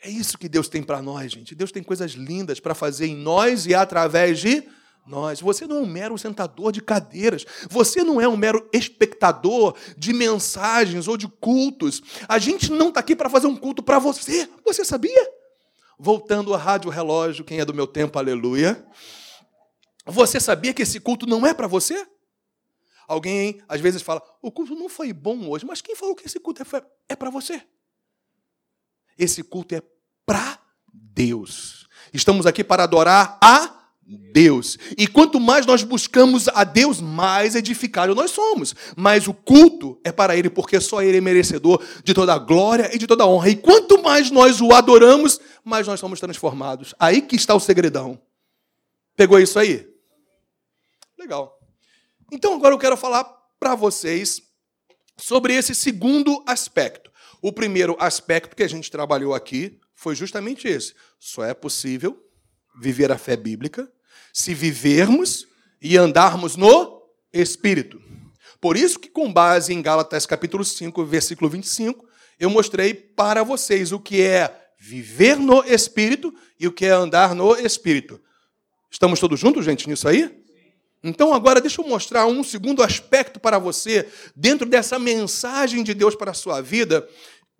[0.00, 1.54] É isso que Deus tem para nós, gente.
[1.54, 4.64] Deus tem coisas lindas para fazer em nós e através de
[5.06, 5.40] nós.
[5.40, 7.44] Você não é um mero sentador de cadeiras.
[7.68, 12.00] Você não é um mero espectador de mensagens ou de cultos.
[12.28, 14.48] A gente não está aqui para fazer um culto para você.
[14.64, 15.30] Você sabia?
[15.98, 18.84] Voltando à rádio relógio, quem é do meu tempo, aleluia.
[20.06, 22.06] Você sabia que esse culto não é para você?
[23.08, 26.38] Alguém às vezes fala: o culto não foi bom hoje, mas quem falou que esse
[26.38, 27.62] culto é, é para você?
[29.18, 29.82] Esse culto é
[30.26, 30.58] para
[30.92, 31.88] Deus.
[32.12, 34.78] Estamos aqui para adorar a Deus.
[34.96, 38.74] E quanto mais nós buscamos a Deus, mais edificado nós somos.
[38.94, 42.94] Mas o culto é para Ele, porque só Ele é merecedor de toda a glória
[42.94, 43.48] e de toda a honra.
[43.48, 46.94] E quanto mais nós o adoramos, mais nós somos transformados.
[46.98, 48.20] Aí que está o segredão.
[49.16, 49.88] Pegou isso aí?
[51.18, 51.57] Legal.
[52.30, 53.24] Então agora eu quero falar
[53.58, 54.42] para vocês
[55.16, 57.10] sobre esse segundo aspecto.
[57.40, 60.94] O primeiro aspecto que a gente trabalhou aqui foi justamente esse.
[61.18, 62.18] Só é possível
[62.80, 63.90] viver a fé bíblica
[64.32, 65.46] se vivermos
[65.80, 68.00] e andarmos no Espírito.
[68.60, 72.06] Por isso que, com base em Gálatas capítulo 5, versículo 25,
[72.38, 77.34] eu mostrei para vocês o que é viver no Espírito e o que é andar
[77.34, 78.20] no Espírito.
[78.90, 80.37] Estamos todos juntos, gente, nisso aí?
[81.02, 86.14] Então, agora, deixa eu mostrar um segundo aspecto para você, dentro dessa mensagem de Deus
[86.14, 87.08] para a sua vida,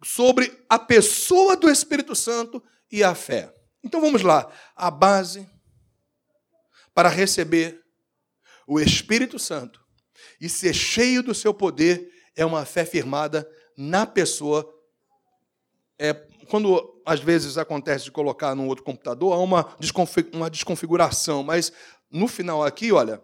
[0.02, 3.54] sobre a pessoa do Espírito Santo e a fé.
[3.82, 4.50] Então, vamos lá.
[4.74, 5.48] A base
[6.94, 7.80] para receber
[8.66, 9.80] o Espírito Santo
[10.40, 14.68] e ser cheio do seu poder é uma fé firmada na pessoa.
[15.98, 16.12] É,
[16.48, 19.76] quando às vezes acontece de colocar num outro computador, há uma,
[20.32, 21.72] uma desconfiguração, mas
[22.10, 23.22] no final aqui, olha,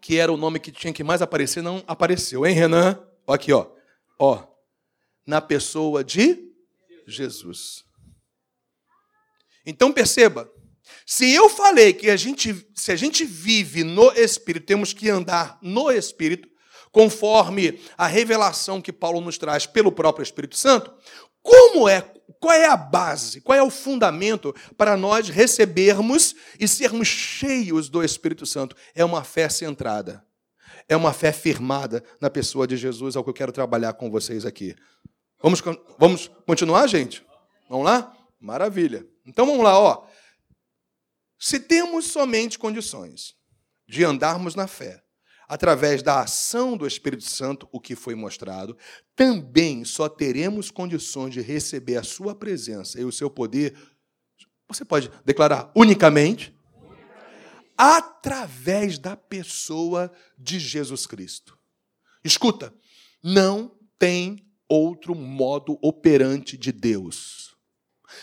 [0.00, 2.98] que era o nome que tinha que mais aparecer, não apareceu, hein, Renan?
[3.26, 3.70] Aqui, ó.
[4.18, 4.46] Ó.
[5.26, 6.52] Na pessoa de
[7.06, 7.84] Jesus.
[9.66, 10.50] Então perceba,
[11.06, 15.58] se eu falei que a gente, se a gente vive no Espírito, temos que andar
[15.62, 16.48] no Espírito,
[16.94, 20.94] conforme a revelação que Paulo nos traz pelo próprio Espírito Santo,
[21.42, 22.02] como é,
[22.38, 28.00] qual é a base, qual é o fundamento para nós recebermos e sermos cheios do
[28.00, 28.76] Espírito Santo?
[28.94, 30.24] É uma fé centrada,
[30.88, 34.08] é uma fé firmada na pessoa de Jesus, é o que eu quero trabalhar com
[34.08, 34.76] vocês aqui.
[35.42, 35.60] Vamos,
[35.98, 37.26] vamos continuar, gente?
[37.68, 38.16] Vamos lá?
[38.38, 39.04] Maravilha.
[39.26, 40.06] Então vamos lá, ó.
[41.40, 43.34] Se temos somente condições
[43.88, 45.03] de andarmos na fé,
[45.48, 48.76] através da ação do Espírito Santo, o que foi mostrado,
[49.14, 53.76] também só teremos condições de receber a sua presença e o seu poder.
[54.68, 56.54] Você pode declarar unicamente
[57.76, 61.58] através da pessoa de Jesus Cristo.
[62.24, 62.72] Escuta,
[63.22, 67.54] não tem outro modo operante de Deus.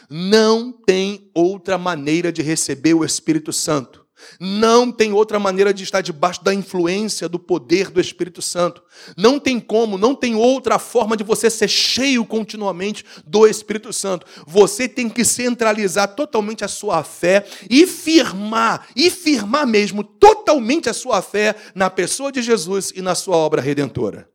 [0.09, 4.00] Não tem outra maneira de receber o Espírito Santo.
[4.39, 8.83] Não tem outra maneira de estar debaixo da influência do poder do Espírito Santo.
[9.17, 14.25] Não tem como, não tem outra forma de você ser cheio continuamente do Espírito Santo.
[14.45, 20.93] Você tem que centralizar totalmente a sua fé e firmar, e firmar mesmo totalmente a
[20.93, 24.29] sua fé na pessoa de Jesus e na sua obra redentora.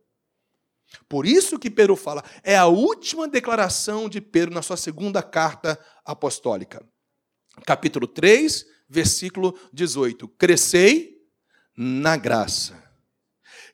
[1.09, 5.79] Por isso que Pedro fala, é a última declaração de Pedro na sua segunda carta
[6.05, 6.85] apostólica.
[7.65, 10.27] Capítulo 3, versículo 18.
[10.29, 11.17] Crescei
[11.75, 12.83] na graça.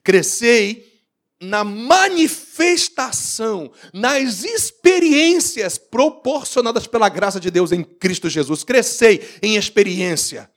[0.02, 0.92] Crescei
[1.40, 8.64] na manifestação, nas experiências proporcionadas pela graça de Deus em Cristo Jesus.
[8.64, 10.50] Crescei em experiência.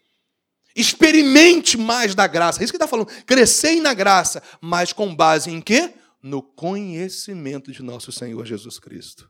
[0.75, 2.61] Experimente mais da graça.
[2.61, 3.09] É isso que está falando.
[3.25, 5.93] Crescei na graça, mas com base em quê?
[6.21, 9.29] no conhecimento de nosso Senhor Jesus Cristo.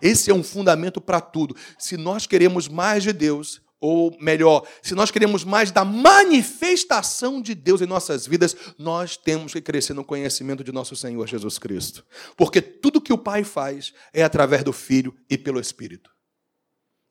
[0.00, 1.56] Esse é um fundamento para tudo.
[1.78, 7.52] Se nós queremos mais de Deus, ou melhor, se nós queremos mais da manifestação de
[7.52, 12.06] Deus em nossas vidas, nós temos que crescer no conhecimento de nosso Senhor Jesus Cristo.
[12.36, 16.12] Porque tudo que o Pai faz é através do Filho e pelo Espírito.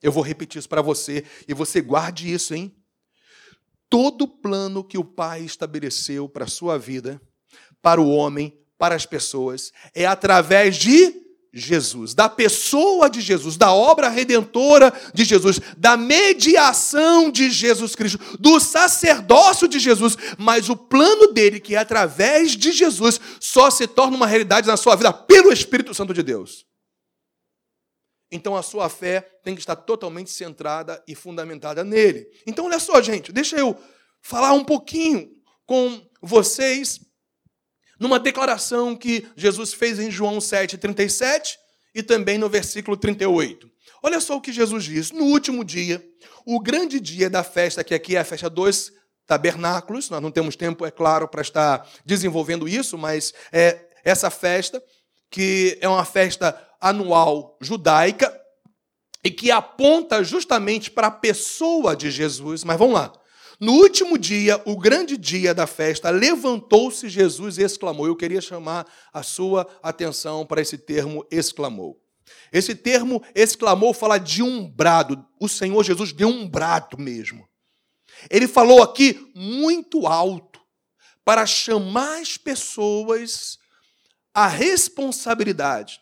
[0.00, 2.74] Eu vou repetir isso para você e você guarde isso, hein?
[3.90, 7.20] Todo plano que o Pai estabeleceu para a sua vida,
[7.82, 11.21] para o homem, para as pessoas é através de
[11.52, 18.18] Jesus, da pessoa de Jesus, da obra redentora de Jesus, da mediação de Jesus Cristo,
[18.38, 23.86] do sacerdócio de Jesus, mas o plano dele, que é através de Jesus, só se
[23.86, 26.64] torna uma realidade na sua vida pelo Espírito Santo de Deus.
[28.30, 32.26] Então a sua fé tem que estar totalmente centrada e fundamentada nele.
[32.46, 33.78] Então, olha só, gente, deixa eu
[34.22, 35.30] falar um pouquinho
[35.66, 36.98] com vocês
[38.02, 41.56] numa declaração que Jesus fez em João 7,37
[41.94, 43.70] e também no versículo 38.
[44.02, 45.12] Olha só o que Jesus diz.
[45.12, 46.04] No último dia,
[46.44, 48.92] o grande dia da festa, que aqui é a festa dos
[49.24, 54.82] tabernáculos, nós não temos tempo, é claro, para estar desenvolvendo isso, mas é essa festa,
[55.30, 58.36] que é uma festa anual judaica
[59.22, 62.64] e que aponta justamente para a pessoa de Jesus.
[62.64, 63.12] Mas vamos lá.
[63.62, 68.08] No último dia, o grande dia da festa, levantou-se Jesus e exclamou.
[68.08, 72.02] Eu queria chamar a sua atenção para esse termo exclamou.
[72.52, 75.24] Esse termo exclamou fala de um brado.
[75.38, 77.48] O Senhor Jesus deu um brado mesmo.
[78.28, 80.60] Ele falou aqui muito alto
[81.24, 83.60] para chamar as pessoas
[84.34, 86.00] à responsabilidade,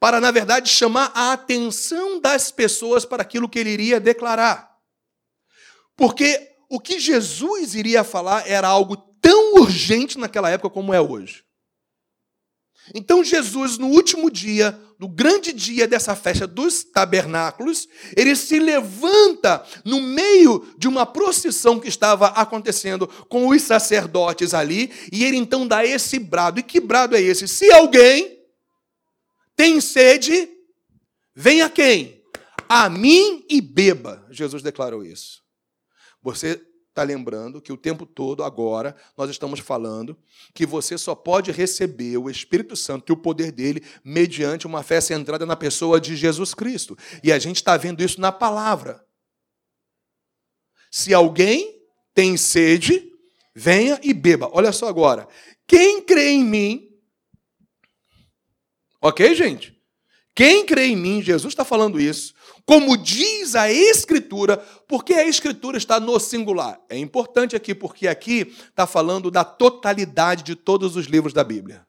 [0.00, 4.76] para, na verdade, chamar a atenção das pessoas para aquilo que ele iria declarar.
[5.96, 11.44] Porque o que Jesus iria falar era algo tão urgente naquela época como é hoje.
[12.94, 19.64] Então, Jesus, no último dia, no grande dia dessa festa dos tabernáculos, ele se levanta
[19.84, 25.66] no meio de uma procissão que estava acontecendo com os sacerdotes ali, e ele então
[25.66, 26.60] dá esse brado.
[26.60, 27.48] E que brado é esse?
[27.48, 28.38] Se alguém
[29.56, 30.50] tem sede,
[31.34, 32.22] venha quem?
[32.68, 34.26] A mim e beba.
[34.30, 35.43] Jesus declarou isso.
[36.24, 36.58] Você
[36.88, 40.16] está lembrando que o tempo todo, agora, nós estamos falando
[40.54, 45.02] que você só pode receber o Espírito Santo e o poder dele mediante uma fé
[45.02, 46.96] centrada na pessoa de Jesus Cristo.
[47.22, 49.04] E a gente está vendo isso na palavra.
[50.90, 51.82] Se alguém
[52.14, 53.12] tem sede,
[53.54, 54.48] venha e beba.
[54.52, 55.28] Olha só agora.
[55.66, 56.88] Quem crê em mim.
[58.98, 59.78] Ok, gente?
[60.34, 62.34] Quem crê em mim, Jesus está falando isso,
[62.66, 64.56] como diz a Escritura,
[64.88, 66.80] porque a Escritura está no singular.
[66.88, 71.86] É importante aqui, porque aqui está falando da totalidade de todos os livros da Bíblia.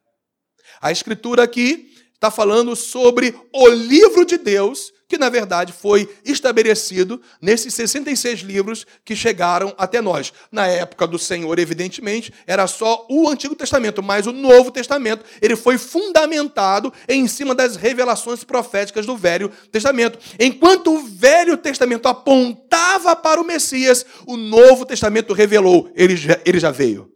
[0.81, 7.21] A Escritura aqui está falando sobre o livro de Deus que na verdade foi estabelecido
[7.41, 10.33] nesses 66 livros que chegaram até nós.
[10.51, 15.55] Na época do Senhor, evidentemente, era só o Antigo Testamento, mas o Novo Testamento, ele
[15.55, 20.19] foi fundamentado em cima das revelações proféticas do Velho Testamento.
[20.39, 26.59] Enquanto o Velho Testamento apontava para o Messias, o Novo Testamento revelou, ele já, ele
[26.59, 27.11] já veio.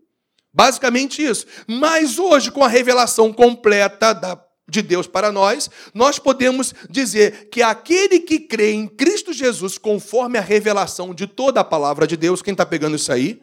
[0.53, 1.45] Basicamente isso.
[1.67, 4.35] Mas hoje, com a revelação completa da
[4.69, 10.37] de Deus para nós, nós podemos dizer que aquele que crê em Cristo Jesus, conforme
[10.37, 13.41] a revelação de toda a palavra de Deus, quem está pegando isso aí?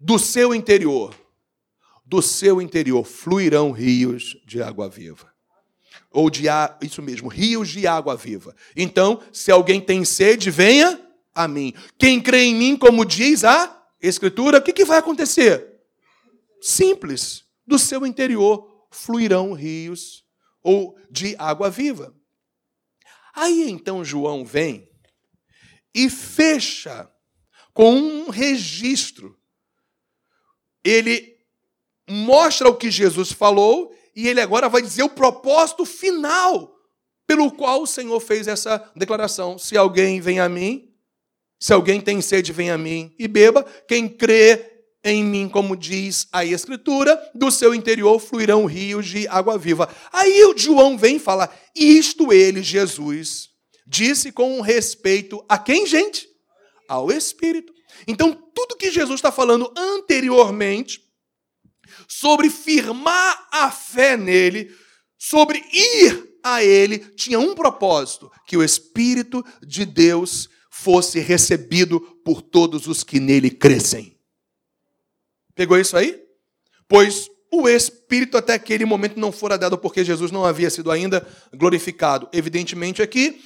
[0.00, 1.14] Do seu interior,
[2.04, 5.32] do seu interior fluirão rios de água viva.
[6.10, 6.44] Ou de
[6.80, 8.54] isso mesmo, rios de água viva.
[8.76, 11.00] Então, se alguém tem sede, venha
[11.34, 11.74] a mim.
[11.98, 15.66] Quem crê em mim, como diz a Escritura, o que, que vai acontecer?
[16.60, 20.24] Simples, do seu interior fluirão rios
[20.62, 22.14] ou de água viva.
[23.34, 24.88] Aí então João vem
[25.94, 27.10] e fecha
[27.72, 29.38] com um registro.
[30.84, 31.36] Ele
[32.08, 36.74] mostra o que Jesus falou e ele agora vai dizer o propósito final
[37.26, 39.58] pelo qual o Senhor fez essa declaração.
[39.58, 40.92] Se alguém vem a mim,
[41.60, 43.62] se alguém tem sede, vem a mim e beba.
[43.86, 44.67] Quem crê
[45.04, 49.88] em mim, como diz a Escritura, do seu interior fluirão rios de água viva.
[50.12, 53.50] Aí o João vem e fala: Isto ele, Jesus,
[53.86, 56.26] disse com respeito a quem, gente?
[56.88, 57.72] Ao Espírito.
[58.06, 61.00] Então, tudo que Jesus está falando anteriormente,
[62.06, 64.70] sobre firmar a fé nele,
[65.18, 72.42] sobre ir a ele, tinha um propósito: que o Espírito de Deus fosse recebido por
[72.42, 74.17] todos os que nele crescem.
[75.58, 76.22] Pegou isso aí?
[76.86, 81.26] Pois o Espírito até aquele momento não fora dado porque Jesus não havia sido ainda
[81.52, 82.28] glorificado.
[82.32, 83.42] Evidentemente aqui,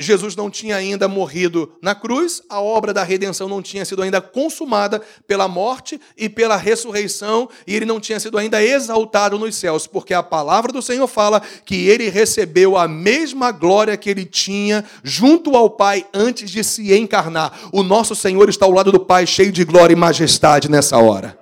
[0.00, 4.20] Jesus não tinha ainda morrido na cruz, a obra da redenção não tinha sido ainda
[4.20, 9.88] consumada pela morte e pela ressurreição, e ele não tinha sido ainda exaltado nos céus,
[9.88, 14.84] porque a palavra do Senhor fala que ele recebeu a mesma glória que ele tinha
[15.02, 17.58] junto ao Pai antes de se encarnar.
[17.72, 21.36] O nosso Senhor está ao lado do Pai, cheio de glória e majestade nessa hora.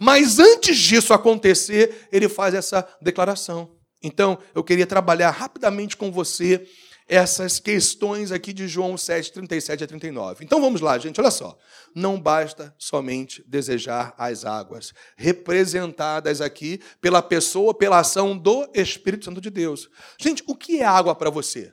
[0.00, 3.70] Mas antes disso acontecer, ele faz essa declaração.
[4.02, 6.66] Então, eu queria trabalhar rapidamente com você
[7.10, 10.44] essas questões aqui de João 7, 37 a 39.
[10.44, 11.58] Então vamos lá, gente, olha só.
[11.92, 19.40] Não basta somente desejar as águas, representadas aqui pela pessoa, pela ação do Espírito Santo
[19.40, 19.90] de Deus.
[20.20, 21.72] Gente, o que é água para você?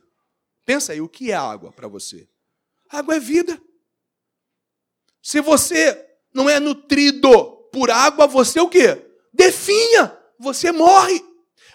[0.65, 2.27] Pensa aí, o que é água para você?
[2.89, 3.61] Água é vida.
[5.21, 7.29] Se você não é nutrido
[7.71, 9.05] por água, você o quê?
[9.31, 11.26] Definha, você morre.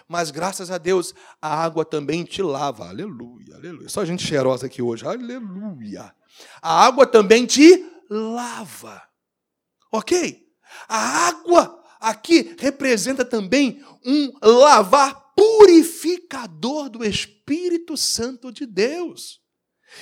[0.07, 2.87] Mas graças a Deus, a água também te lava.
[2.87, 3.89] Aleluia, aleluia.
[3.89, 5.05] Só gente cheirosa aqui hoje.
[5.05, 6.13] Aleluia.
[6.61, 9.01] A água também te lava.
[9.91, 10.43] Ok?
[10.87, 19.41] A água aqui representa também um lavar purificador do Espírito Santo de Deus.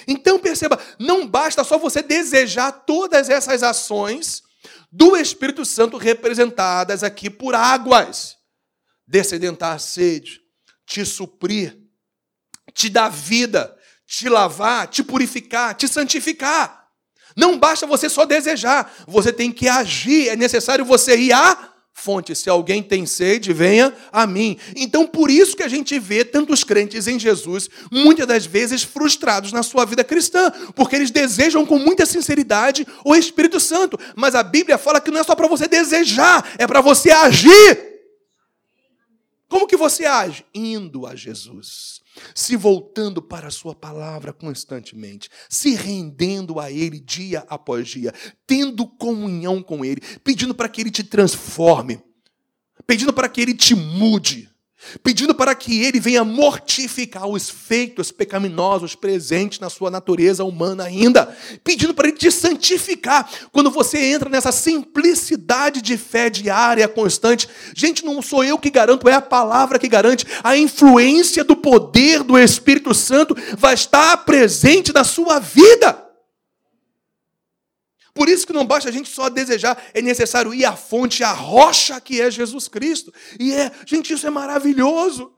[0.08, 4.42] Então perceba, não basta só você desejar todas essas ações
[4.92, 8.38] do Espírito Santo representadas aqui por águas.
[9.12, 10.40] Descedentar a sede,
[10.86, 11.78] te suprir,
[12.74, 16.88] te dar vida, te lavar, te purificar, te santificar.
[17.36, 22.34] Não basta você só desejar, você tem que agir, é necessário você ir à fonte.
[22.34, 24.58] Se alguém tem sede, venha a mim.
[24.78, 29.52] Então, por isso que a gente vê tantos crentes em Jesus, muitas das vezes frustrados
[29.52, 34.00] na sua vida cristã, porque eles desejam com muita sinceridade o Espírito Santo.
[34.16, 37.92] Mas a Bíblia fala que não é só para você desejar, é para você agir.
[39.52, 40.46] Como que você age?
[40.56, 42.00] Indo a Jesus
[42.34, 48.14] se voltando para a Sua palavra constantemente, se rendendo a Ele dia após dia,
[48.48, 52.02] tendo comunhão com Ele, pedindo para que Ele te transforme,
[52.88, 54.50] pedindo para que Ele te mude
[55.04, 61.36] pedindo para que ele venha mortificar os feitos pecaminosos presentes na sua natureza humana ainda,
[61.64, 63.30] pedindo para ele te santificar.
[63.52, 69.08] Quando você entra nessa simplicidade de fé diária, constante, gente, não sou eu que garanto,
[69.08, 74.94] é a palavra que garante, a influência do poder do Espírito Santo vai estar presente
[74.94, 76.11] na sua vida.
[78.14, 81.32] Por isso que não basta a gente só desejar, é necessário ir à fonte, à
[81.32, 83.14] rocha que é Jesus Cristo.
[83.40, 85.34] E é, gente, isso é maravilhoso.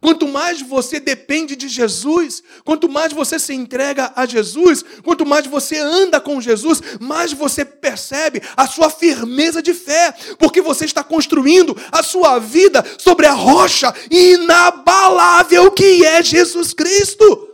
[0.00, 5.46] Quanto mais você depende de Jesus, quanto mais você se entrega a Jesus, quanto mais
[5.46, 11.02] você anda com Jesus, mais você percebe a sua firmeza de fé, porque você está
[11.02, 17.48] construindo a sua vida sobre a rocha inabalável que é Jesus Cristo.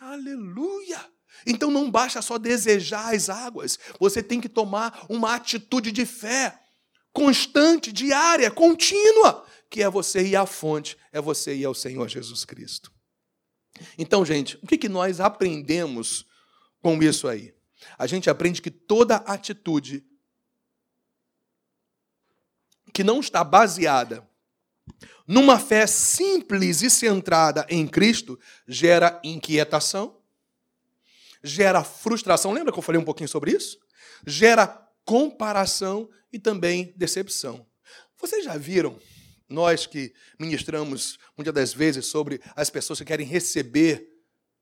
[0.00, 1.09] Aleluia!
[1.50, 6.58] Então não basta só desejar as águas, você tem que tomar uma atitude de fé
[7.12, 12.44] constante, diária, contínua, que é você ir à fonte, é você ir ao Senhor Jesus
[12.44, 12.92] Cristo.
[13.98, 16.26] Então, gente, o que, que nós aprendemos
[16.82, 17.54] com isso aí?
[17.98, 20.04] A gente aprende que toda atitude
[22.92, 24.28] que não está baseada
[25.26, 30.19] numa fé simples e centrada em Cristo gera inquietação,
[31.42, 32.52] gera frustração.
[32.52, 33.78] Lembra que eu falei um pouquinho sobre isso?
[34.26, 34.66] Gera
[35.04, 37.66] comparação e também decepção.
[38.20, 38.98] Vocês já viram,
[39.48, 44.06] nós que ministramos muitas das vezes sobre as pessoas que querem receber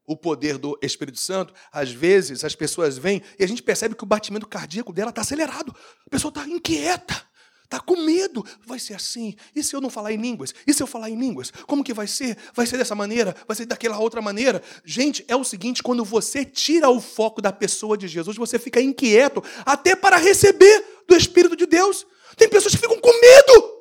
[0.06, 4.02] o poder do Espírito Santo, às vezes as pessoas vêm e a gente percebe que
[4.02, 5.74] o batimento cardíaco dela está acelerado.
[6.06, 7.27] A pessoa está inquieta.
[7.68, 8.42] Está com medo.
[8.64, 9.36] Vai ser assim.
[9.54, 10.54] E se eu não falar em línguas?
[10.66, 11.50] E se eu falar em línguas?
[11.66, 12.34] Como que vai ser?
[12.54, 13.36] Vai ser dessa maneira?
[13.46, 14.62] Vai ser daquela outra maneira?
[14.86, 18.80] Gente, é o seguinte: quando você tira o foco da pessoa de Jesus, você fica
[18.80, 22.06] inquieto até para receber do Espírito de Deus.
[22.38, 23.78] Tem pessoas que ficam com medo.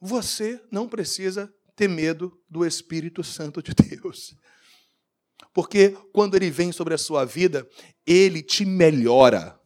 [0.00, 4.36] Você não precisa ter medo do Espírito Santo de Deus.
[5.52, 7.68] Porque quando ele vem sobre a sua vida,
[8.06, 9.60] ele te melhora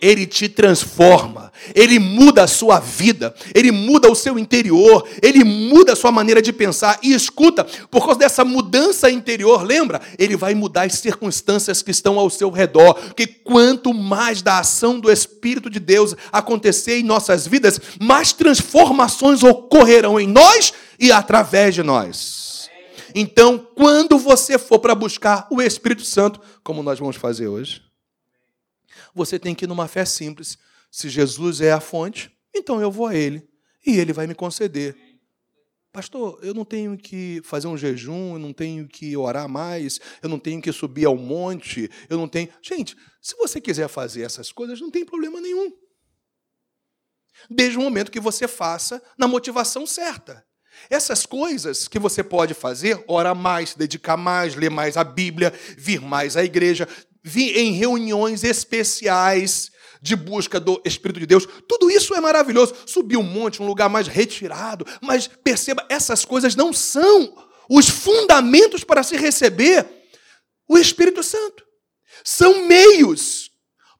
[0.00, 5.92] ele te transforma, ele muda a sua vida, ele muda o seu interior, ele muda
[5.92, 6.98] a sua maneira de pensar.
[7.02, 10.00] E escuta, por causa dessa mudança interior, lembra?
[10.18, 12.94] Ele vai mudar as circunstâncias que estão ao seu redor.
[13.14, 19.42] Que quanto mais da ação do Espírito de Deus acontecer em nossas vidas, mais transformações
[19.42, 22.68] ocorrerão em nós e através de nós.
[23.14, 27.85] Então, quando você for para buscar o Espírito Santo, como nós vamos fazer hoje,
[29.16, 30.58] você tem que ir numa fé simples.
[30.90, 33.48] Se Jesus é a fonte, então eu vou a Ele
[33.84, 34.94] e Ele vai me conceder.
[35.90, 40.28] Pastor, eu não tenho que fazer um jejum, eu não tenho que orar mais, eu
[40.28, 42.50] não tenho que subir ao monte, eu não tenho.
[42.60, 45.72] Gente, se você quiser fazer essas coisas, não tem problema nenhum.
[47.48, 50.44] Desde o momento que você faça na motivação certa.
[50.90, 56.00] Essas coisas que você pode fazer, orar mais, dedicar mais, ler mais a Bíblia, vir
[56.00, 56.86] mais à igreja,
[57.34, 59.70] em reuniões especiais
[60.00, 61.46] de busca do Espírito de Deus.
[61.68, 62.74] Tudo isso é maravilhoso.
[62.86, 64.86] Subir um monte, um lugar mais retirado.
[65.00, 67.34] Mas perceba, essas coisas não são
[67.68, 69.86] os fundamentos para se receber
[70.68, 71.64] o Espírito Santo.
[72.22, 73.50] São meios.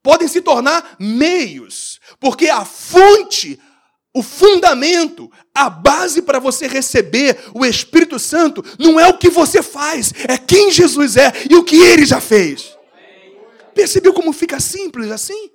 [0.02, 1.98] Podem se tornar meios.
[2.20, 3.58] Porque a fonte,
[4.14, 9.62] o fundamento, a base para você receber o Espírito Santo não é o que você
[9.62, 12.75] faz, é quem Jesus é e o que ele já fez.
[13.76, 15.50] Percebeu como fica simples assim?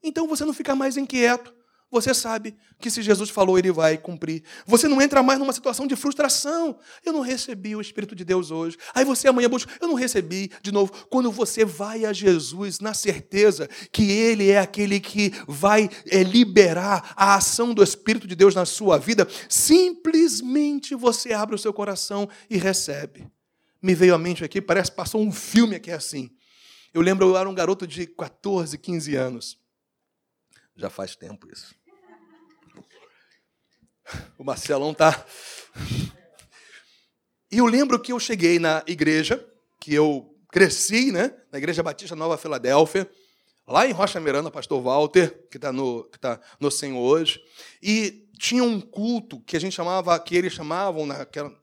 [0.00, 1.52] Então você não fica mais inquieto.
[1.90, 4.44] Você sabe que se Jesus falou, ele vai cumprir.
[4.66, 6.78] Você não entra mais numa situação de frustração.
[7.04, 8.76] Eu não recebi o Espírito de Deus hoje.
[8.94, 10.92] Aí você amanhã busca, eu não recebi de novo.
[11.10, 17.14] Quando você vai a Jesus na certeza que Ele é aquele que vai é, liberar
[17.16, 22.28] a ação do Espírito de Deus na sua vida, simplesmente você abre o seu coração
[22.48, 23.26] e recebe.
[23.82, 26.30] Me veio à mente aqui, parece que passou um filme aqui assim.
[26.96, 29.58] Eu lembro, eu era um garoto de 14, 15 anos.
[30.74, 31.74] Já faz tempo isso.
[34.38, 35.26] O Marcelão tá.
[37.52, 39.46] E eu lembro que eu cheguei na igreja,
[39.78, 41.36] que eu cresci, né?
[41.52, 43.06] Na Igreja Batista Nova Filadélfia,
[43.68, 47.38] lá em Rocha Miranda, pastor Walter, que está no, tá no Senhor hoje,
[47.82, 51.54] e tinha um culto que a gente chamava, que eles chamavam naquela,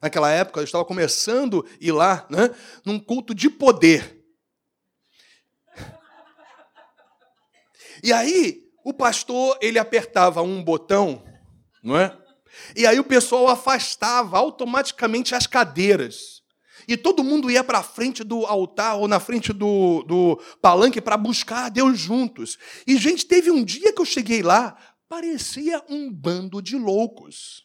[0.00, 2.54] naquela época, eu estava começando a ir lá, né,
[2.86, 4.21] num culto de poder.
[8.02, 11.22] E aí, o pastor, ele apertava um botão,
[11.82, 12.16] não é?
[12.76, 16.42] E aí o pessoal afastava automaticamente as cadeiras.
[16.86, 21.16] E todo mundo ia para frente do altar ou na frente do, do palanque para
[21.16, 22.58] buscar a Deus juntos.
[22.86, 24.76] E, gente, teve um dia que eu cheguei lá,
[25.08, 27.64] parecia um bando de loucos.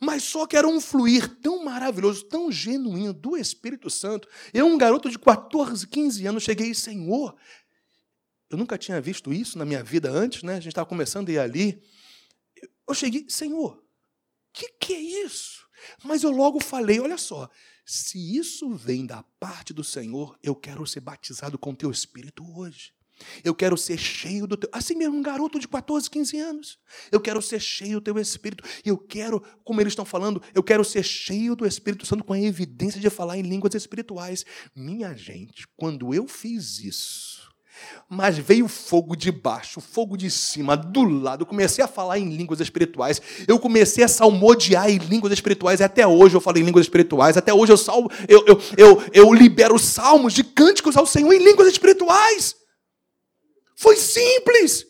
[0.00, 4.26] Mas só que era um fluir tão maravilhoso, tão genuíno do Espírito Santo.
[4.52, 7.36] Eu, um garoto de 14, 15 anos, cheguei, Senhor,
[8.52, 10.54] eu nunca tinha visto isso na minha vida antes, né?
[10.54, 11.82] A gente estava começando a ir ali.
[12.86, 13.82] Eu cheguei, Senhor, o
[14.52, 15.66] que, que é isso?
[16.04, 17.48] Mas eu logo falei: olha só,
[17.84, 22.92] se isso vem da parte do Senhor, eu quero ser batizado com teu Espírito hoje.
[23.44, 24.68] Eu quero ser cheio do teu.
[24.72, 26.78] Assim mesmo, um garoto de 14, 15 anos.
[27.10, 28.64] Eu quero ser cheio do teu Espírito.
[28.84, 32.40] Eu quero, como eles estão falando, eu quero ser cheio do Espírito Santo com a
[32.40, 34.44] evidência de falar em línguas espirituais.
[34.74, 37.51] Minha gente, quando eu fiz isso,
[38.08, 41.42] mas veio fogo de baixo, fogo de cima, do lado.
[41.42, 43.20] Eu comecei a falar em línguas espirituais.
[43.48, 45.80] Eu comecei a salmodiar em línguas espirituais.
[45.80, 47.36] E até hoje eu falo em línguas espirituais.
[47.36, 51.42] Até hoje eu, salmo, eu, eu, eu, eu libero salmos de cânticos ao Senhor em
[51.42, 52.54] línguas espirituais.
[53.74, 54.86] Foi simples.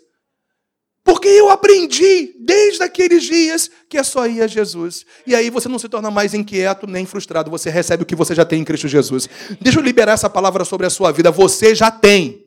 [1.04, 5.04] Porque eu aprendi desde aqueles dias que é só ir a Jesus.
[5.26, 7.50] E aí você não se torna mais inquieto nem frustrado.
[7.50, 9.28] Você recebe o que você já tem em Cristo Jesus.
[9.60, 11.30] Deixa eu liberar essa palavra sobre a sua vida.
[11.30, 12.41] Você já tem.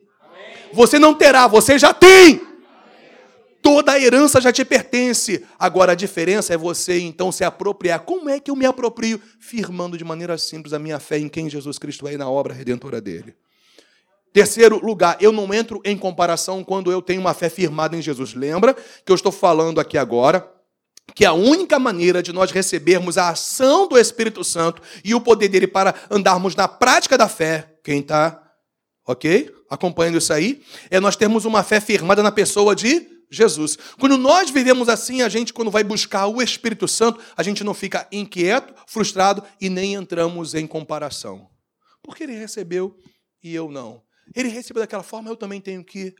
[0.72, 2.40] Você não terá, você já tem.
[3.62, 5.44] Toda a herança já te pertence.
[5.58, 8.00] Agora a diferença é você então se apropriar.
[8.00, 9.20] Como é que eu me aproprio?
[9.40, 12.54] Firmando de maneira simples a minha fé em quem Jesus Cristo é e na obra
[12.54, 13.34] redentora dele.
[14.32, 18.34] Terceiro lugar, eu não entro em comparação quando eu tenho uma fé firmada em Jesus.
[18.34, 20.48] Lembra que eu estou falando aqui agora
[21.14, 25.48] que a única maneira de nós recebermos a ação do Espírito Santo e o poder
[25.48, 28.42] dele para andarmos na prática da fé, quem está,
[29.06, 29.55] ok?
[29.68, 33.76] Acompanhando isso aí, é nós termos uma fé firmada na pessoa de Jesus.
[33.98, 37.74] Quando nós vivemos assim, a gente, quando vai buscar o Espírito Santo, a gente não
[37.74, 41.48] fica inquieto, frustrado e nem entramos em comparação.
[42.02, 42.96] Porque ele recebeu
[43.42, 44.02] e eu não.
[44.34, 46.14] Ele recebeu daquela forma, eu também tenho que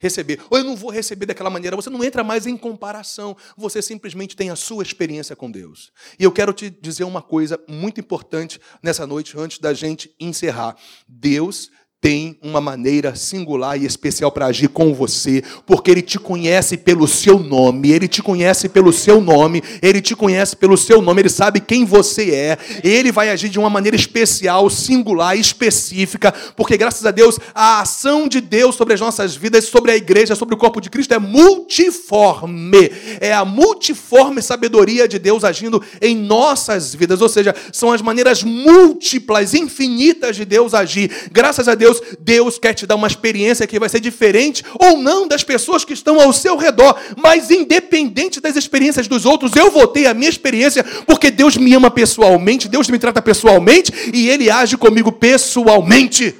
[0.00, 0.40] receber.
[0.48, 1.76] Ou eu não vou receber daquela maneira.
[1.76, 3.36] Você não entra mais em comparação.
[3.56, 5.90] Você simplesmente tem a sua experiência com Deus.
[6.18, 10.76] E eu quero te dizer uma coisa muito importante nessa noite, antes da gente encerrar.
[11.06, 11.70] Deus
[12.00, 17.08] tem uma maneira singular e especial para agir com você, porque ele te conhece pelo
[17.08, 21.28] seu nome, ele te conhece pelo seu nome, ele te conhece pelo seu nome, ele
[21.28, 27.04] sabe quem você é, ele vai agir de uma maneira especial, singular, específica, porque graças
[27.04, 30.58] a Deus, a ação de Deus sobre as nossas vidas, sobre a igreja, sobre o
[30.58, 37.20] corpo de Cristo é multiforme, é a multiforme sabedoria de Deus agindo em nossas vidas,
[37.20, 41.10] ou seja, são as maneiras múltiplas, infinitas de Deus agir.
[41.32, 44.98] Graças a Deus, Deus, Deus quer te dar uma experiência que vai ser diferente ou
[44.98, 49.70] não das pessoas que estão ao seu redor, mas independente das experiências dos outros, eu
[49.70, 54.28] vou ter a minha experiência porque Deus me ama pessoalmente, Deus me trata pessoalmente e
[54.28, 56.34] Ele age comigo pessoalmente.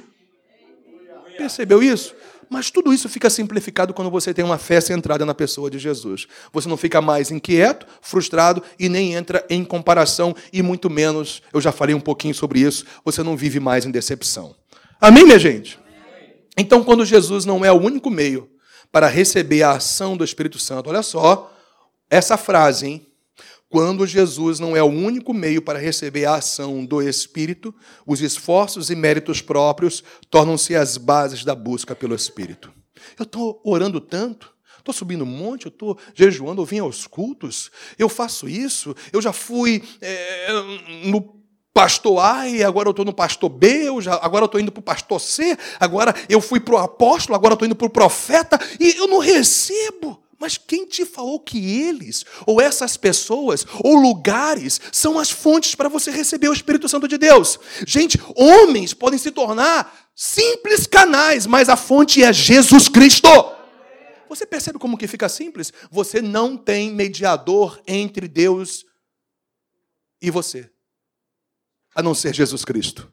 [1.37, 2.13] Percebeu isso?
[2.49, 6.27] Mas tudo isso fica simplificado quando você tem uma fé centrada na pessoa de Jesus.
[6.51, 11.61] Você não fica mais inquieto, frustrado e nem entra em comparação, e muito menos, eu
[11.61, 14.55] já falei um pouquinho sobre isso, você não vive mais em decepção.
[15.01, 15.79] Amém, minha gente?
[16.57, 18.49] Então, quando Jesus não é o único meio
[18.91, 21.55] para receber a ação do Espírito Santo, olha só
[22.09, 23.07] essa frase, hein?
[23.69, 27.73] Quando Jesus não é o único meio para receber a ação do Espírito,
[28.05, 32.73] os esforços e méritos próprios tornam-se as bases da busca pelo Espírito.
[33.17, 37.71] Eu estou orando tanto, estou subindo um monte, eu estou jejuando, eu vim aos cultos,
[37.97, 40.51] eu faço isso, eu já fui é,
[41.05, 41.38] no
[41.79, 44.69] pastor A e agora eu estou no pastor B, eu já, agora eu estou indo
[44.69, 47.87] para o pastor C, agora eu fui para o apóstolo, agora eu estou indo para
[47.87, 50.21] o profeta, e eu não recebo.
[50.37, 55.87] Mas quem te falou que eles, ou essas pessoas, ou lugares, são as fontes para
[55.87, 57.57] você receber o Espírito Santo de Deus?
[57.87, 63.29] Gente, homens podem se tornar simples canais, mas a fonte é Jesus Cristo.
[64.27, 65.71] Você percebe como que fica simples?
[65.89, 68.85] Você não tem mediador entre Deus
[70.21, 70.69] e você
[71.95, 73.11] a não ser Jesus Cristo.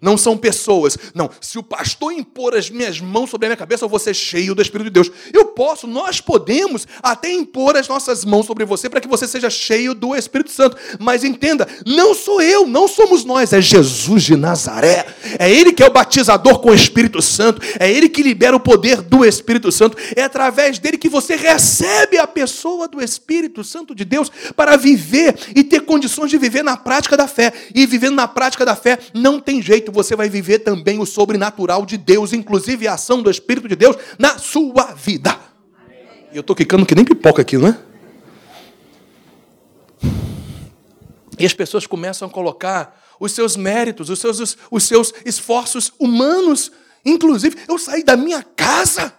[0.00, 0.96] Não são pessoas.
[1.14, 4.14] Não, se o pastor impor as minhas mãos sobre a minha cabeça, eu vou ser
[4.14, 5.10] cheio do Espírito de Deus.
[5.32, 9.50] Eu posso, nós podemos até impor as nossas mãos sobre você para que você seja
[9.50, 10.76] cheio do Espírito Santo.
[10.98, 15.06] Mas entenda, não sou eu, não somos nós, é Jesus de Nazaré.
[15.38, 18.60] É Ele que é o batizador com o Espírito Santo, é Ele que libera o
[18.60, 19.96] poder do Espírito Santo.
[20.14, 25.34] É através dele que você recebe a pessoa do Espírito Santo de Deus para viver
[25.54, 27.52] e ter condições de viver na prática da fé.
[27.74, 31.84] E vivendo na prática da fé, não tem jeito você vai viver também o sobrenatural
[31.84, 35.38] de Deus, inclusive a ação do Espírito de Deus na sua vida.
[36.32, 37.78] E eu estou quicando que nem pipoca aqui, não é?
[41.38, 45.92] E as pessoas começam a colocar os seus méritos, os seus, os, os seus esforços
[45.98, 46.72] humanos.
[47.04, 49.12] Inclusive, eu saí da minha casa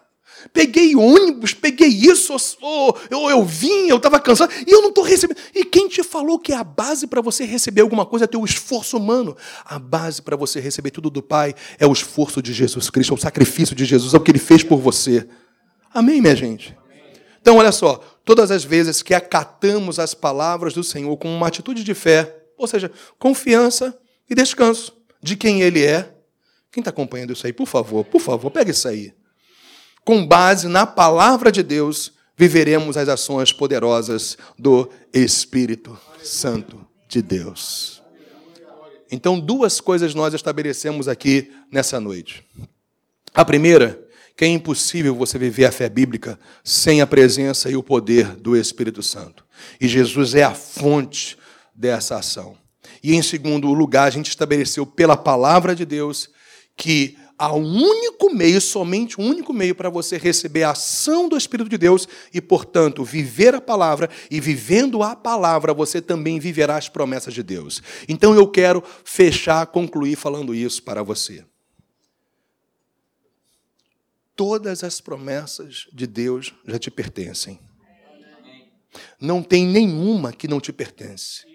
[0.53, 5.03] peguei ônibus, peguei isso, eu, eu, eu vim, eu estava cansado, e eu não estou
[5.03, 5.38] recebendo.
[5.53, 8.97] E quem te falou que a base para você receber alguma coisa é teu esforço
[8.97, 9.35] humano?
[9.65, 13.15] A base para você receber tudo do Pai é o esforço de Jesus Cristo, é
[13.15, 15.27] o sacrifício de Jesus, é o que ele fez por você.
[15.93, 16.77] Amém, minha gente?
[17.41, 21.83] Então, olha só, todas as vezes que acatamos as palavras do Senhor com uma atitude
[21.83, 23.97] de fé, ou seja, confiança
[24.29, 26.13] e descanso de quem Ele é.
[26.71, 29.16] Quem está acompanhando isso aí, por favor, por favor, pega isso aí
[30.07, 38.01] com base na palavra de Deus, viveremos as ações poderosas do Espírito Santo de Deus.
[39.11, 42.41] Então, duas coisas nós estabelecemos aqui nessa noite.
[43.33, 44.01] A primeira,
[44.37, 48.55] que é impossível você viver a fé bíblica sem a presença e o poder do
[48.55, 49.43] Espírito Santo.
[49.81, 51.37] E Jesus é a fonte
[51.75, 52.57] dessa ação.
[53.03, 56.29] E em segundo lugar, a gente estabeleceu pela palavra de Deus
[56.77, 61.38] que há um único meio, somente um único meio para você receber a ação do
[61.38, 66.77] Espírito de Deus e, portanto, viver a palavra, e vivendo a palavra, você também viverá
[66.77, 67.81] as promessas de Deus.
[68.07, 71.45] Então eu quero fechar, concluir falando isso para você.
[74.35, 77.59] Todas as promessas de Deus já te pertencem.
[79.19, 81.45] Não tem nenhuma que não te pertence.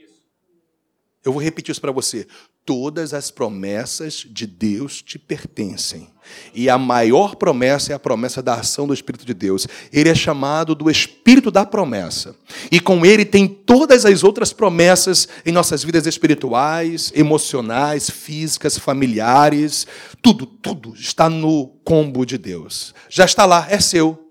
[1.25, 2.27] Eu vou repetir isso para você.
[2.65, 6.09] Todas as promessas de Deus te pertencem.
[6.55, 9.67] E a maior promessa é a promessa da ação do Espírito de Deus.
[9.93, 12.37] Ele é chamado do Espírito da promessa.
[12.71, 19.87] E com ele tem todas as outras promessas em nossas vidas espirituais, emocionais, físicas, familiares.
[20.23, 22.95] Tudo, tudo está no combo de Deus.
[23.09, 24.29] Já está lá, é seu.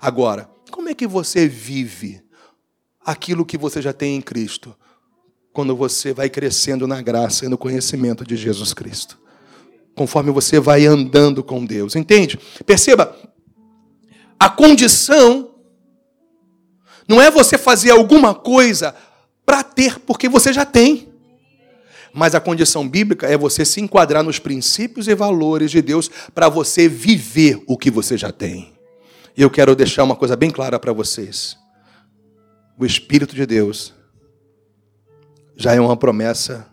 [0.00, 2.22] Agora, como é que você vive
[3.04, 4.74] aquilo que você já tem em Cristo?
[5.54, 9.16] Quando você vai crescendo na graça e no conhecimento de Jesus Cristo.
[9.94, 11.94] Conforme você vai andando com Deus.
[11.94, 12.36] Entende?
[12.66, 13.16] Perceba,
[14.38, 15.54] a condição
[17.06, 18.96] não é você fazer alguma coisa
[19.46, 21.08] para ter, porque você já tem.
[22.12, 26.48] Mas a condição bíblica é você se enquadrar nos princípios e valores de Deus para
[26.48, 28.72] você viver o que você já tem.
[29.36, 31.56] E eu quero deixar uma coisa bem clara para vocês.
[32.76, 33.94] O Espírito de Deus
[35.56, 36.66] já é uma promessa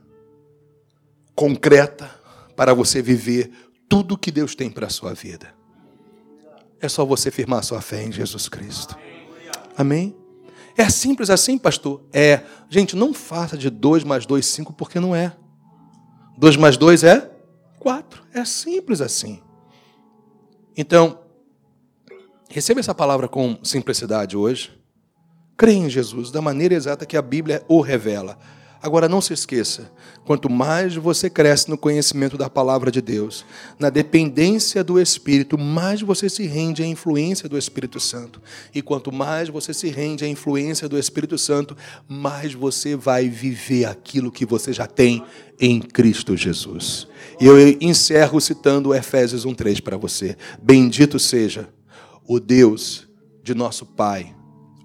[1.35, 2.09] concreta
[2.55, 3.51] para você viver
[3.87, 5.53] tudo que Deus tem para a sua vida.
[6.79, 8.97] É só você firmar sua fé em Jesus Cristo.
[9.77, 10.15] Amém?
[10.77, 12.01] É simples assim, pastor?
[12.11, 12.41] É.
[12.69, 15.35] Gente, não faça de 2 mais 2, 5, porque não é.
[16.37, 17.31] 2 mais 2 é
[17.79, 18.23] 4.
[18.33, 19.41] É simples assim.
[20.75, 21.19] Então,
[22.49, 24.71] receba essa palavra com simplicidade hoje.
[25.57, 28.39] Creia em Jesus da maneira exata que a Bíblia o revela.
[28.83, 29.91] Agora não se esqueça,
[30.25, 33.45] quanto mais você cresce no conhecimento da palavra de Deus,
[33.77, 38.41] na dependência do Espírito, mais você se rende à influência do Espírito Santo.
[38.73, 41.77] E quanto mais você se rende à influência do Espírito Santo,
[42.07, 45.23] mais você vai viver aquilo que você já tem
[45.59, 47.07] em Cristo Jesus.
[47.39, 50.35] E eu encerro citando Efésios 1:3 para você.
[50.59, 51.69] Bendito seja
[52.27, 53.07] o Deus
[53.43, 54.40] de nosso Pai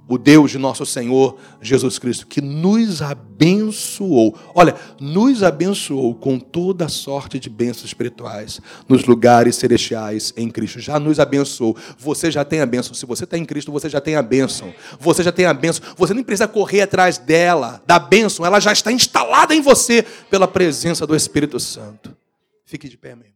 [0.09, 4.39] o Deus de nosso Senhor Jesus Cristo, que nos abençoou.
[4.55, 10.81] Olha, nos abençoou com toda sorte de bênçãos espirituais nos lugares celestiais em Cristo.
[10.81, 11.77] Já nos abençoou.
[11.99, 12.95] Você já tem a bênção.
[12.95, 14.73] Se você está em Cristo, você já tem a bênção.
[15.01, 15.85] Você já tem a bênção.
[15.97, 18.47] Você nem precisa correr atrás dela, da bênção.
[18.47, 22.17] Ela já está instalada em você pela presença do Espírito Santo.
[22.65, 23.36] Fique de pé, meu